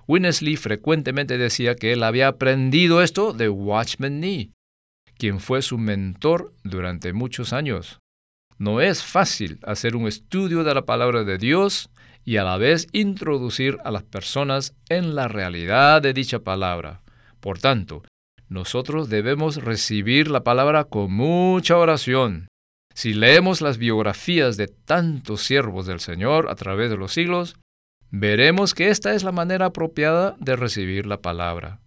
Winnesley 0.09 0.57
frecuentemente 0.57 1.38
decía 1.38 1.77
que 1.77 1.93
él 1.93 2.03
había 2.03 2.27
aprendido 2.27 3.01
esto 3.01 3.33
de 3.33 3.49
Watchman 3.49 4.19
Nee, 4.19 4.51
quien 5.19 5.38
fue 5.38 5.62
su 5.62 5.79
mentor 5.79 6.53
durante 6.64 7.12
muchos 7.12 7.53
años. 7.53 8.01
No 8.59 8.81
es 8.81 9.05
fácil 9.05 9.61
hacer 9.62 9.95
un 9.95 10.09
estudio 10.09 10.64
de 10.64 10.75
la 10.75 10.85
palabra 10.85 11.23
de 11.23 11.38
Dios 11.38 11.91
y 12.24 12.37
a 12.37 12.44
la 12.44 12.57
vez 12.57 12.87
introducir 12.92 13.78
a 13.85 13.90
las 13.90 14.02
personas 14.02 14.74
en 14.88 15.14
la 15.14 15.28
realidad 15.28 16.02
de 16.02 16.12
dicha 16.12 16.40
palabra. 16.40 17.02
Por 17.40 17.59
tanto, 17.59 18.02
nosotros 18.48 19.09
debemos 19.09 19.62
recibir 19.62 20.31
la 20.31 20.42
palabra 20.42 20.85
con 20.85 21.12
mucha 21.12 21.76
oración, 21.76 22.48
Si 22.94 23.14
leemos 23.14 23.61
las 23.61 23.78
biografías 23.78 24.57
de 24.57 24.66
tantos 24.66 25.42
siervos 25.42 25.87
del 25.87 26.00
Señor 26.00 26.50
a 26.50 26.57
través 26.57 26.90
de 26.90 26.96
los 26.96 27.12
siglos, 27.12 27.54
veremos 28.11 28.74
que 28.74 28.88
esta 28.88 29.14
es 29.14 29.22
la 29.22 29.31
manera 29.31 29.66
apropiada 29.66 30.35
de 30.40 30.57
recibir 30.57 31.07
la 31.07 31.20
palabra. 31.20 31.78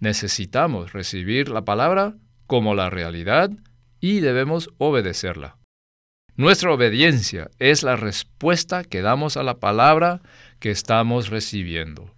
Necesitamos 0.00 0.94
recibir 0.94 1.50
la 1.50 1.66
palabra 1.66 2.14
como 2.46 2.74
la 2.74 2.88
realidad 2.88 3.50
y 4.00 4.20
debemos 4.20 4.70
obedecerla. 4.78 5.58
Nuestra 6.36 6.72
obediencia 6.72 7.48
es 7.60 7.84
la 7.84 7.94
respuesta 7.94 8.82
que 8.82 9.02
damos 9.02 9.36
a 9.36 9.44
la 9.44 9.60
palabra 9.60 10.20
que 10.58 10.72
estamos 10.72 11.28
recibiendo. 11.28 12.10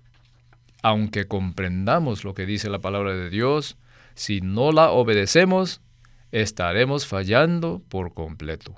Aunque 0.82 1.26
comprendamos 1.26 2.24
lo 2.24 2.32
que 2.32 2.46
dice 2.46 2.70
la 2.70 2.78
palabra 2.78 3.14
de 3.14 3.28
Dios, 3.28 3.76
si 4.14 4.40
no 4.40 4.72
la 4.72 4.90
obedecemos, 4.90 5.82
estaremos 6.32 7.06
fallando 7.06 7.82
por 7.90 8.14
completo. 8.14 8.74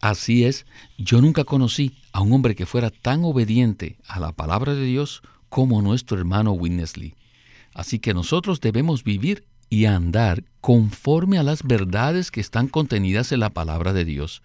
Así 0.00 0.44
es, 0.44 0.66
yo 0.98 1.20
nunca 1.20 1.42
conocí 1.42 1.98
a 2.12 2.20
un 2.20 2.32
hombre 2.32 2.54
que 2.54 2.66
fuera 2.66 2.90
tan 2.90 3.24
obediente 3.24 3.98
a 4.06 4.20
la 4.20 4.30
palabra 4.30 4.74
de 4.74 4.84
Dios 4.84 5.22
como 5.48 5.82
nuestro 5.82 6.16
hermano 6.16 6.52
Winnesley. 6.52 7.16
Así 7.74 7.98
que 7.98 8.14
nosotros 8.14 8.60
debemos 8.60 9.02
vivir 9.02 9.46
y 9.74 9.86
andar 9.86 10.44
conforme 10.60 11.36
a 11.36 11.42
las 11.42 11.64
verdades 11.64 12.30
que 12.30 12.40
están 12.40 12.68
contenidas 12.68 13.32
en 13.32 13.40
la 13.40 13.50
palabra 13.50 13.92
de 13.92 14.04
Dios. 14.04 14.40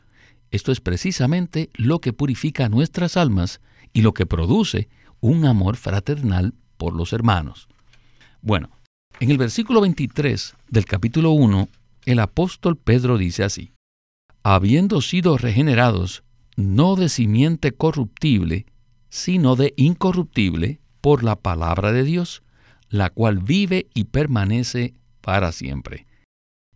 Esto 0.50 0.72
es 0.72 0.82
precisamente 0.82 1.70
lo 1.76 2.02
que 2.02 2.14
purifica 2.14 2.68
nuestras 2.68 3.16
almas 3.16 3.62
y 3.94 4.02
lo 4.02 4.16
que 4.16 4.26
produce 4.26 4.90
un 5.20 5.46
amor 5.46 5.78
fraternal 5.78 6.56
por 6.78 6.96
los 6.96 7.14
hermanos. 7.14 7.68
Bueno, 8.42 8.72
en 9.20 9.30
el 9.30 9.38
versículo 9.38 9.82
23 9.82 10.56
del 10.68 10.86
capítulo 10.86 11.30
1, 11.30 11.70
el 12.08 12.20
apóstol 12.20 12.76
Pedro 12.76 13.20
dice 13.20 13.44
así, 13.44 13.72
habiendo 14.42 15.00
sido 15.00 15.38
regenerados, 15.38 16.24
no 16.56 16.96
de 16.96 17.08
simiente 17.08 17.72
corruptible, 17.72 18.66
sino 19.10 19.56
de 19.56 19.76
incorruptible, 19.78 20.80
por 21.02 21.24
la 21.24 21.36
palabra 21.36 21.92
de 21.92 22.04
Dios, 22.04 22.42
la 22.90 23.12
cual 23.12 23.38
vive 23.38 23.88
y 23.94 24.06
permanece 24.06 24.96
para 25.30 25.52
siempre. 25.52 26.08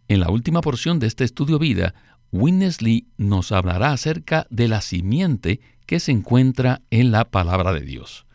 En 0.07 0.19
la 0.19 0.29
última 0.29 0.61
porción 0.61 0.99
de 0.99 1.07
este 1.07 1.23
estudio 1.23 1.57
vida, 1.57 1.95
Winnesley 2.31 3.07
nos 3.17 3.51
hablará 3.51 3.93
acerca 3.93 4.45
de 4.51 4.67
la 4.67 4.81
simiente 4.81 5.59
que 5.87 5.99
se 5.99 6.11
encuentra 6.11 6.83
en 6.91 7.09
la 7.09 7.25
palabra 7.31 7.73
de 7.73 7.81
Dios. 7.81 8.27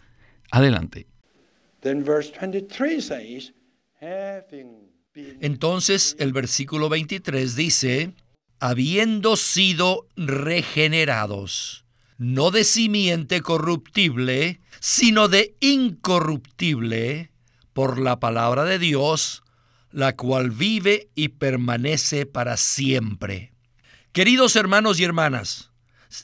Adelante. 0.50 1.06
Entonces 5.40 6.16
el 6.18 6.32
versículo 6.32 6.88
23 6.88 7.54
dice, 7.54 8.12
habiendo 8.58 9.36
sido 9.36 10.08
regenerados, 10.16 11.84
no 12.16 12.50
de 12.50 12.64
simiente 12.64 13.40
corruptible, 13.40 14.58
sino 14.80 15.28
de 15.28 15.54
incorruptible, 15.60 17.30
por 17.78 18.00
la 18.00 18.18
palabra 18.18 18.64
de 18.64 18.80
Dios, 18.80 19.44
la 19.90 20.16
cual 20.16 20.50
vive 20.50 21.08
y 21.14 21.28
permanece 21.28 22.26
para 22.26 22.56
siempre. 22.56 23.52
Queridos 24.12 24.56
hermanos 24.56 24.98
y 25.00 25.04
hermanas, 25.04 25.70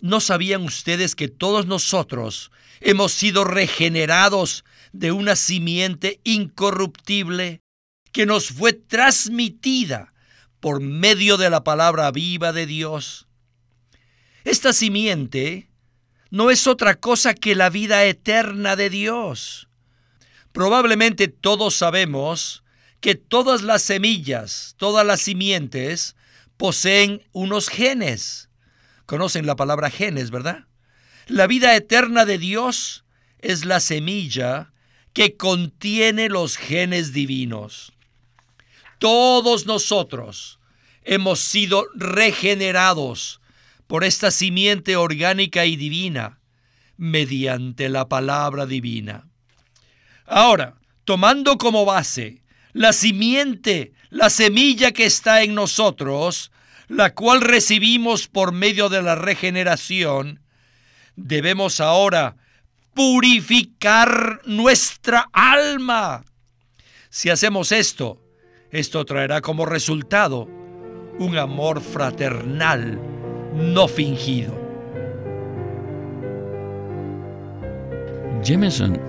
¿no 0.00 0.20
sabían 0.20 0.62
ustedes 0.62 1.14
que 1.14 1.28
todos 1.28 1.66
nosotros 1.66 2.50
hemos 2.80 3.12
sido 3.12 3.44
regenerados 3.44 4.64
de 4.92 5.12
una 5.12 5.36
simiente 5.36 6.20
incorruptible 6.24 7.60
que 8.12 8.26
nos 8.26 8.48
fue 8.48 8.72
transmitida 8.72 10.12
por 10.60 10.80
medio 10.80 11.36
de 11.36 11.50
la 11.50 11.64
palabra 11.64 12.10
viva 12.10 12.52
de 12.52 12.66
Dios? 12.66 13.26
Esta 14.44 14.72
simiente 14.72 15.68
no 16.30 16.50
es 16.50 16.66
otra 16.66 16.96
cosa 16.96 17.34
que 17.34 17.54
la 17.54 17.70
vida 17.70 18.04
eterna 18.04 18.76
de 18.76 18.90
Dios. 18.90 19.68
Probablemente 20.52 21.28
todos 21.28 21.76
sabemos 21.76 22.63
que 23.04 23.16
todas 23.16 23.60
las 23.60 23.82
semillas, 23.82 24.76
todas 24.78 25.06
las 25.06 25.20
simientes, 25.20 26.16
poseen 26.56 27.22
unos 27.32 27.68
genes. 27.68 28.48
Conocen 29.04 29.44
la 29.44 29.56
palabra 29.56 29.90
genes, 29.90 30.30
¿verdad? 30.30 30.64
La 31.26 31.46
vida 31.46 31.76
eterna 31.76 32.24
de 32.24 32.38
Dios 32.38 33.04
es 33.40 33.66
la 33.66 33.80
semilla 33.80 34.72
que 35.12 35.36
contiene 35.36 36.30
los 36.30 36.56
genes 36.56 37.12
divinos. 37.12 37.92
Todos 38.98 39.66
nosotros 39.66 40.58
hemos 41.02 41.40
sido 41.40 41.84
regenerados 41.94 43.42
por 43.86 44.04
esta 44.04 44.30
simiente 44.30 44.96
orgánica 44.96 45.66
y 45.66 45.76
divina 45.76 46.40
mediante 46.96 47.90
la 47.90 48.08
palabra 48.08 48.64
divina. 48.64 49.28
Ahora, 50.24 50.76
tomando 51.04 51.58
como 51.58 51.84
base 51.84 52.43
la 52.74 52.92
simiente, 52.92 53.94
la 54.10 54.28
semilla 54.28 54.92
que 54.92 55.06
está 55.06 55.42
en 55.42 55.54
nosotros, 55.54 56.50
la 56.88 57.14
cual 57.14 57.40
recibimos 57.40 58.28
por 58.28 58.52
medio 58.52 58.90
de 58.90 59.00
la 59.00 59.14
regeneración, 59.14 60.40
debemos 61.16 61.80
ahora 61.80 62.36
purificar 62.92 64.42
nuestra 64.44 65.30
alma. 65.32 66.24
Si 67.08 67.30
hacemos 67.30 67.72
esto, 67.72 68.20
esto 68.70 69.04
traerá 69.04 69.40
como 69.40 69.66
resultado 69.66 70.48
un 71.18 71.38
amor 71.38 71.80
fraternal 71.80 73.00
no 73.54 73.86
fingido. 73.86 74.60
Jameson, 78.42 79.00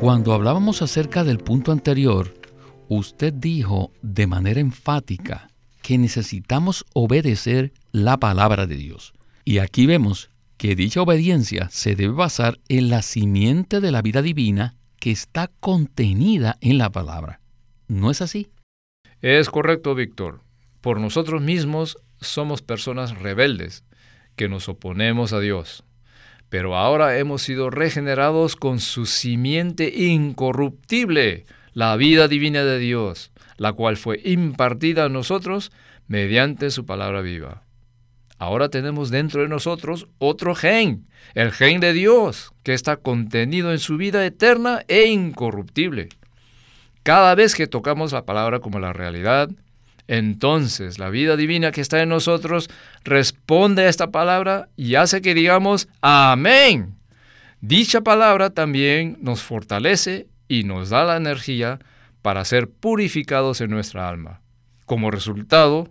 cuando 0.00 0.32
hablábamos 0.32 0.80
acerca 0.80 1.24
del 1.24 1.38
punto 1.38 1.72
anterior, 1.72 2.41
usted 2.96 3.32
dijo 3.32 3.92
de 4.02 4.26
manera 4.26 4.60
enfática 4.60 5.48
que 5.82 5.98
necesitamos 5.98 6.84
obedecer 6.94 7.72
la 7.90 8.16
palabra 8.18 8.66
de 8.66 8.76
Dios. 8.76 9.12
Y 9.44 9.58
aquí 9.58 9.86
vemos 9.86 10.30
que 10.56 10.76
dicha 10.76 11.02
obediencia 11.02 11.68
se 11.70 11.96
debe 11.96 12.14
basar 12.14 12.60
en 12.68 12.88
la 12.88 13.02
simiente 13.02 13.80
de 13.80 13.90
la 13.90 14.00
vida 14.00 14.22
divina 14.22 14.76
que 15.00 15.10
está 15.10 15.50
contenida 15.58 16.56
en 16.60 16.78
la 16.78 16.90
palabra. 16.90 17.40
¿No 17.88 18.10
es 18.10 18.22
así? 18.22 18.48
Es 19.20 19.50
correcto, 19.50 19.94
Víctor. 19.94 20.40
Por 20.80 21.00
nosotros 21.00 21.42
mismos 21.42 21.98
somos 22.20 22.62
personas 22.62 23.18
rebeldes 23.18 23.84
que 24.36 24.48
nos 24.48 24.68
oponemos 24.68 25.32
a 25.32 25.40
Dios. 25.40 25.84
Pero 26.48 26.76
ahora 26.76 27.18
hemos 27.18 27.42
sido 27.42 27.70
regenerados 27.70 28.56
con 28.56 28.78
su 28.78 29.06
simiente 29.06 29.92
incorruptible, 29.96 31.46
la 31.72 31.96
vida 31.96 32.28
divina 32.28 32.64
de 32.64 32.78
Dios, 32.78 33.32
la 33.56 33.72
cual 33.72 33.96
fue 33.96 34.20
impartida 34.24 35.04
a 35.04 35.08
nosotros 35.08 35.72
mediante 36.06 36.70
su 36.70 36.84
palabra 36.84 37.20
viva. 37.20 37.62
Ahora 38.38 38.68
tenemos 38.68 39.10
dentro 39.10 39.42
de 39.42 39.48
nosotros 39.48 40.08
otro 40.18 40.54
gen, 40.54 41.06
el 41.34 41.52
gen 41.52 41.80
de 41.80 41.92
Dios, 41.92 42.52
que 42.64 42.74
está 42.74 42.96
contenido 42.96 43.70
en 43.70 43.78
su 43.78 43.96
vida 43.96 44.26
eterna 44.26 44.82
e 44.88 45.06
incorruptible. 45.06 46.08
Cada 47.04 47.34
vez 47.34 47.54
que 47.54 47.68
tocamos 47.68 48.12
la 48.12 48.24
palabra 48.24 48.58
como 48.58 48.80
la 48.80 48.92
realidad, 48.92 49.48
entonces 50.08 50.98
la 50.98 51.08
vida 51.08 51.36
divina 51.36 51.70
que 51.70 51.80
está 51.80 52.02
en 52.02 52.08
nosotros 52.08 52.68
responde 53.04 53.82
a 53.82 53.88
esta 53.88 54.10
palabra 54.10 54.68
y 54.76 54.96
hace 54.96 55.22
que 55.22 55.34
digamos 55.34 55.88
amén. 56.00 56.96
Dicha 57.60 58.00
palabra 58.00 58.50
también 58.50 59.18
nos 59.20 59.40
fortalece 59.42 60.26
y 60.52 60.64
nos 60.64 60.90
da 60.90 61.04
la 61.04 61.16
energía 61.16 61.78
para 62.20 62.44
ser 62.44 62.68
purificados 62.68 63.62
en 63.62 63.70
nuestra 63.70 64.06
alma. 64.06 64.42
Como 64.84 65.10
resultado, 65.10 65.88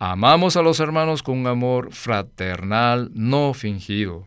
amamos 0.00 0.56
a 0.56 0.62
los 0.62 0.80
hermanos 0.80 1.22
con 1.22 1.38
un 1.38 1.46
amor 1.46 1.92
fraternal 1.92 3.12
no 3.14 3.54
fingido. 3.54 4.26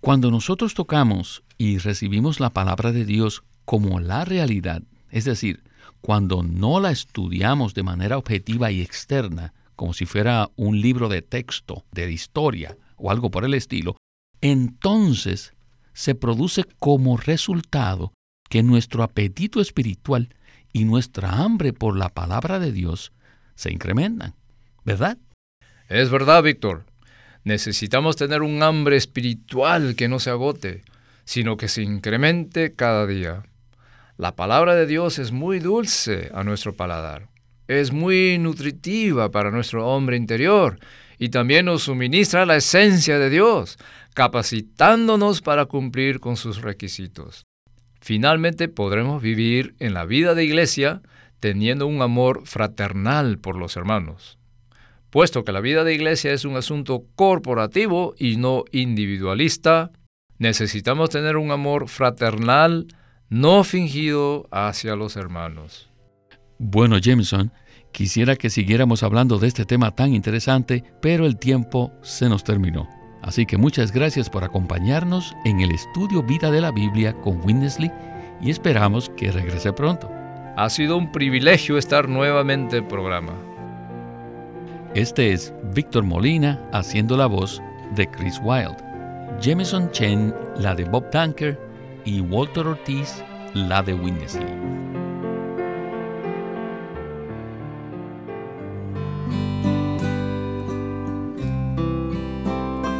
Cuando 0.00 0.30
nosotros 0.30 0.72
tocamos 0.72 1.44
y 1.58 1.76
recibimos 1.76 2.40
la 2.40 2.48
palabra 2.48 2.92
de 2.92 3.04
Dios 3.04 3.44
como 3.66 4.00
la 4.00 4.24
realidad, 4.24 4.82
es 5.10 5.26
decir, 5.26 5.62
cuando 6.00 6.42
no 6.42 6.80
la 6.80 6.90
estudiamos 6.90 7.74
de 7.74 7.82
manera 7.82 8.16
objetiva 8.16 8.70
y 8.70 8.80
externa, 8.80 9.52
como 9.76 9.92
si 9.92 10.06
fuera 10.06 10.48
un 10.56 10.80
libro 10.80 11.10
de 11.10 11.20
texto, 11.20 11.84
de 11.92 12.10
historia 12.10 12.78
o 12.96 13.10
algo 13.10 13.30
por 13.30 13.44
el 13.44 13.52
estilo, 13.52 13.98
entonces 14.40 15.52
se 15.92 16.14
produce 16.14 16.64
como 16.78 17.18
resultado 17.18 18.14
que 18.48 18.62
nuestro 18.62 19.02
apetito 19.02 19.60
espiritual 19.60 20.34
y 20.72 20.84
nuestra 20.84 21.30
hambre 21.42 21.72
por 21.72 21.96
la 21.96 22.08
palabra 22.08 22.58
de 22.58 22.72
Dios 22.72 23.12
se 23.54 23.72
incrementan, 23.72 24.34
¿verdad? 24.84 25.18
Es 25.88 26.10
verdad, 26.10 26.42
Víctor. 26.42 26.84
Necesitamos 27.44 28.16
tener 28.16 28.42
un 28.42 28.62
hambre 28.62 28.96
espiritual 28.96 29.96
que 29.96 30.08
no 30.08 30.18
se 30.18 30.30
agote, 30.30 30.82
sino 31.24 31.56
que 31.56 31.68
se 31.68 31.82
incremente 31.82 32.72
cada 32.74 33.06
día. 33.06 33.44
La 34.16 34.34
palabra 34.34 34.74
de 34.74 34.86
Dios 34.86 35.18
es 35.18 35.32
muy 35.32 35.58
dulce 35.58 36.30
a 36.34 36.44
nuestro 36.44 36.74
paladar, 36.74 37.28
es 37.68 37.92
muy 37.92 38.38
nutritiva 38.38 39.30
para 39.30 39.50
nuestro 39.50 39.88
hombre 39.88 40.16
interior 40.16 40.78
y 41.18 41.30
también 41.30 41.66
nos 41.66 41.84
suministra 41.84 42.46
la 42.46 42.56
esencia 42.56 43.18
de 43.18 43.30
Dios, 43.30 43.78
capacitándonos 44.14 45.40
para 45.40 45.66
cumplir 45.66 46.20
con 46.20 46.36
sus 46.36 46.62
requisitos. 46.62 47.44
Finalmente 48.04 48.68
podremos 48.68 49.22
vivir 49.22 49.76
en 49.78 49.94
la 49.94 50.04
vida 50.04 50.34
de 50.34 50.44
iglesia 50.44 51.00
teniendo 51.40 51.86
un 51.86 52.02
amor 52.02 52.42
fraternal 52.44 53.38
por 53.38 53.56
los 53.56 53.78
hermanos. 53.78 54.36
Puesto 55.08 55.42
que 55.42 55.52
la 55.52 55.62
vida 55.62 55.84
de 55.84 55.94
iglesia 55.94 56.34
es 56.34 56.44
un 56.44 56.56
asunto 56.56 57.06
corporativo 57.16 58.14
y 58.18 58.36
no 58.36 58.64
individualista, 58.72 59.90
necesitamos 60.36 61.08
tener 61.08 61.38
un 61.38 61.50
amor 61.50 61.88
fraternal 61.88 62.88
no 63.30 63.64
fingido 63.64 64.48
hacia 64.50 64.96
los 64.96 65.16
hermanos. 65.16 65.88
Bueno, 66.58 66.98
Jameson, 66.98 67.52
quisiera 67.90 68.36
que 68.36 68.50
siguiéramos 68.50 69.02
hablando 69.02 69.38
de 69.38 69.48
este 69.48 69.64
tema 69.64 69.92
tan 69.92 70.14
interesante, 70.14 70.84
pero 71.00 71.24
el 71.24 71.38
tiempo 71.38 71.90
se 72.02 72.28
nos 72.28 72.44
terminó. 72.44 72.86
Así 73.24 73.46
que 73.46 73.56
muchas 73.56 73.90
gracias 73.90 74.28
por 74.28 74.44
acompañarnos 74.44 75.34
en 75.46 75.60
el 75.60 75.70
estudio 75.70 76.22
Vida 76.22 76.50
de 76.50 76.60
la 76.60 76.70
Biblia 76.70 77.14
con 77.14 77.40
Winnesley 77.42 77.90
y 78.42 78.50
esperamos 78.50 79.10
que 79.16 79.32
regrese 79.32 79.72
pronto. 79.72 80.10
Ha 80.56 80.68
sido 80.68 80.98
un 80.98 81.10
privilegio 81.10 81.78
estar 81.78 82.06
nuevamente 82.06 82.76
en 82.76 82.84
el 82.84 82.88
programa. 82.88 83.32
Este 84.94 85.32
es 85.32 85.54
Víctor 85.74 86.04
Molina 86.04 86.60
haciendo 86.72 87.16
la 87.16 87.26
voz 87.26 87.62
de 87.94 88.06
Chris 88.10 88.38
Wilde, 88.44 88.76
Jameson 89.40 89.90
Chen 89.90 90.34
la 90.58 90.74
de 90.74 90.84
Bob 90.84 91.08
Tanker 91.08 91.58
y 92.04 92.20
Walter 92.20 92.66
Ortiz 92.66 93.24
la 93.54 93.82
de 93.82 93.94
Winnesley. 93.94 94.83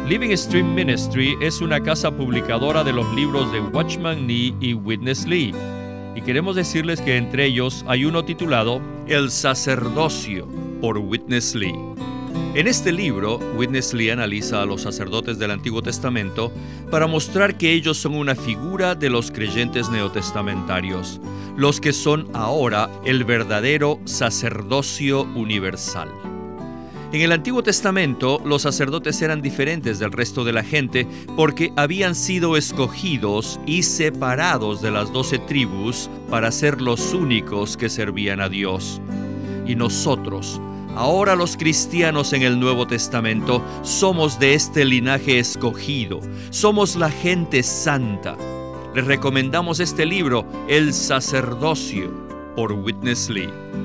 Living 0.07 0.37
Stream 0.37 0.75
Ministry 0.75 1.35
es 1.41 1.61
una 1.61 1.81
casa 1.81 2.11
publicadora 2.11 2.83
de 2.83 2.93
los 2.93 3.11
libros 3.15 3.51
de 3.51 3.59
Watchman 3.59 4.27
Nee 4.27 4.53
y 4.61 4.75
Witness 4.75 5.25
Lee. 5.25 5.51
Y 6.15 6.21
queremos 6.21 6.55
decirles 6.55 7.01
que 7.01 7.17
entre 7.17 7.45
ellos 7.45 7.83
hay 7.87 8.05
uno 8.05 8.23
titulado 8.23 8.79
El 9.07 9.31
sacerdocio 9.31 10.47
por 10.79 10.99
Witness 10.99 11.55
Lee. 11.55 11.73
En 12.53 12.67
este 12.67 12.91
libro, 12.91 13.39
Witness 13.57 13.95
Lee 13.95 14.11
analiza 14.11 14.61
a 14.61 14.67
los 14.67 14.83
sacerdotes 14.83 15.39
del 15.39 15.49
Antiguo 15.49 15.81
Testamento 15.81 16.51
para 16.91 17.07
mostrar 17.07 17.57
que 17.57 17.73
ellos 17.73 17.97
son 17.97 18.13
una 18.13 18.35
figura 18.35 18.93
de 18.93 19.09
los 19.09 19.31
creyentes 19.31 19.89
neotestamentarios, 19.89 21.19
los 21.57 21.81
que 21.81 21.93
son 21.93 22.27
ahora 22.33 22.91
el 23.05 23.23
verdadero 23.23 23.99
sacerdocio 24.05 25.23
universal. 25.33 26.34
En 27.15 27.21
el 27.21 27.31
Antiguo 27.31 27.63
Testamento, 27.63 28.41
los 28.43 28.63
sacerdotes 28.63 29.21
eran 29.21 29.41
diferentes 29.41 29.99
del 29.99 30.11
resto 30.11 30.43
de 30.43 30.51
la 30.51 30.63
gente 30.65 31.07
porque 31.37 31.71
habían 31.77 32.13
sido 32.13 32.57
escogidos 32.57 33.57
y 33.65 33.83
separados 33.83 34.81
de 34.81 34.91
las 34.91 35.13
doce 35.13 35.39
tribus 35.39 36.09
para 36.29 36.51
ser 36.51 36.81
los 36.81 37.13
únicos 37.13 37.77
que 37.77 37.87
servían 37.87 38.41
a 38.41 38.49
Dios. 38.49 38.99
Y 39.65 39.75
nosotros, 39.75 40.59
ahora 40.97 41.37
los 41.37 41.55
cristianos 41.55 42.33
en 42.33 42.41
el 42.41 42.59
Nuevo 42.59 42.85
Testamento, 42.85 43.63
somos 43.81 44.37
de 44.37 44.53
este 44.53 44.83
linaje 44.83 45.39
escogido, 45.39 46.19
somos 46.49 46.97
la 46.97 47.09
gente 47.09 47.63
santa. 47.63 48.35
Les 48.93 49.05
recomendamos 49.05 49.79
este 49.79 50.05
libro, 50.05 50.45
El 50.67 50.93
sacerdocio, 50.93 52.11
por 52.57 52.73
Witness 52.73 53.29
Lee. 53.29 53.84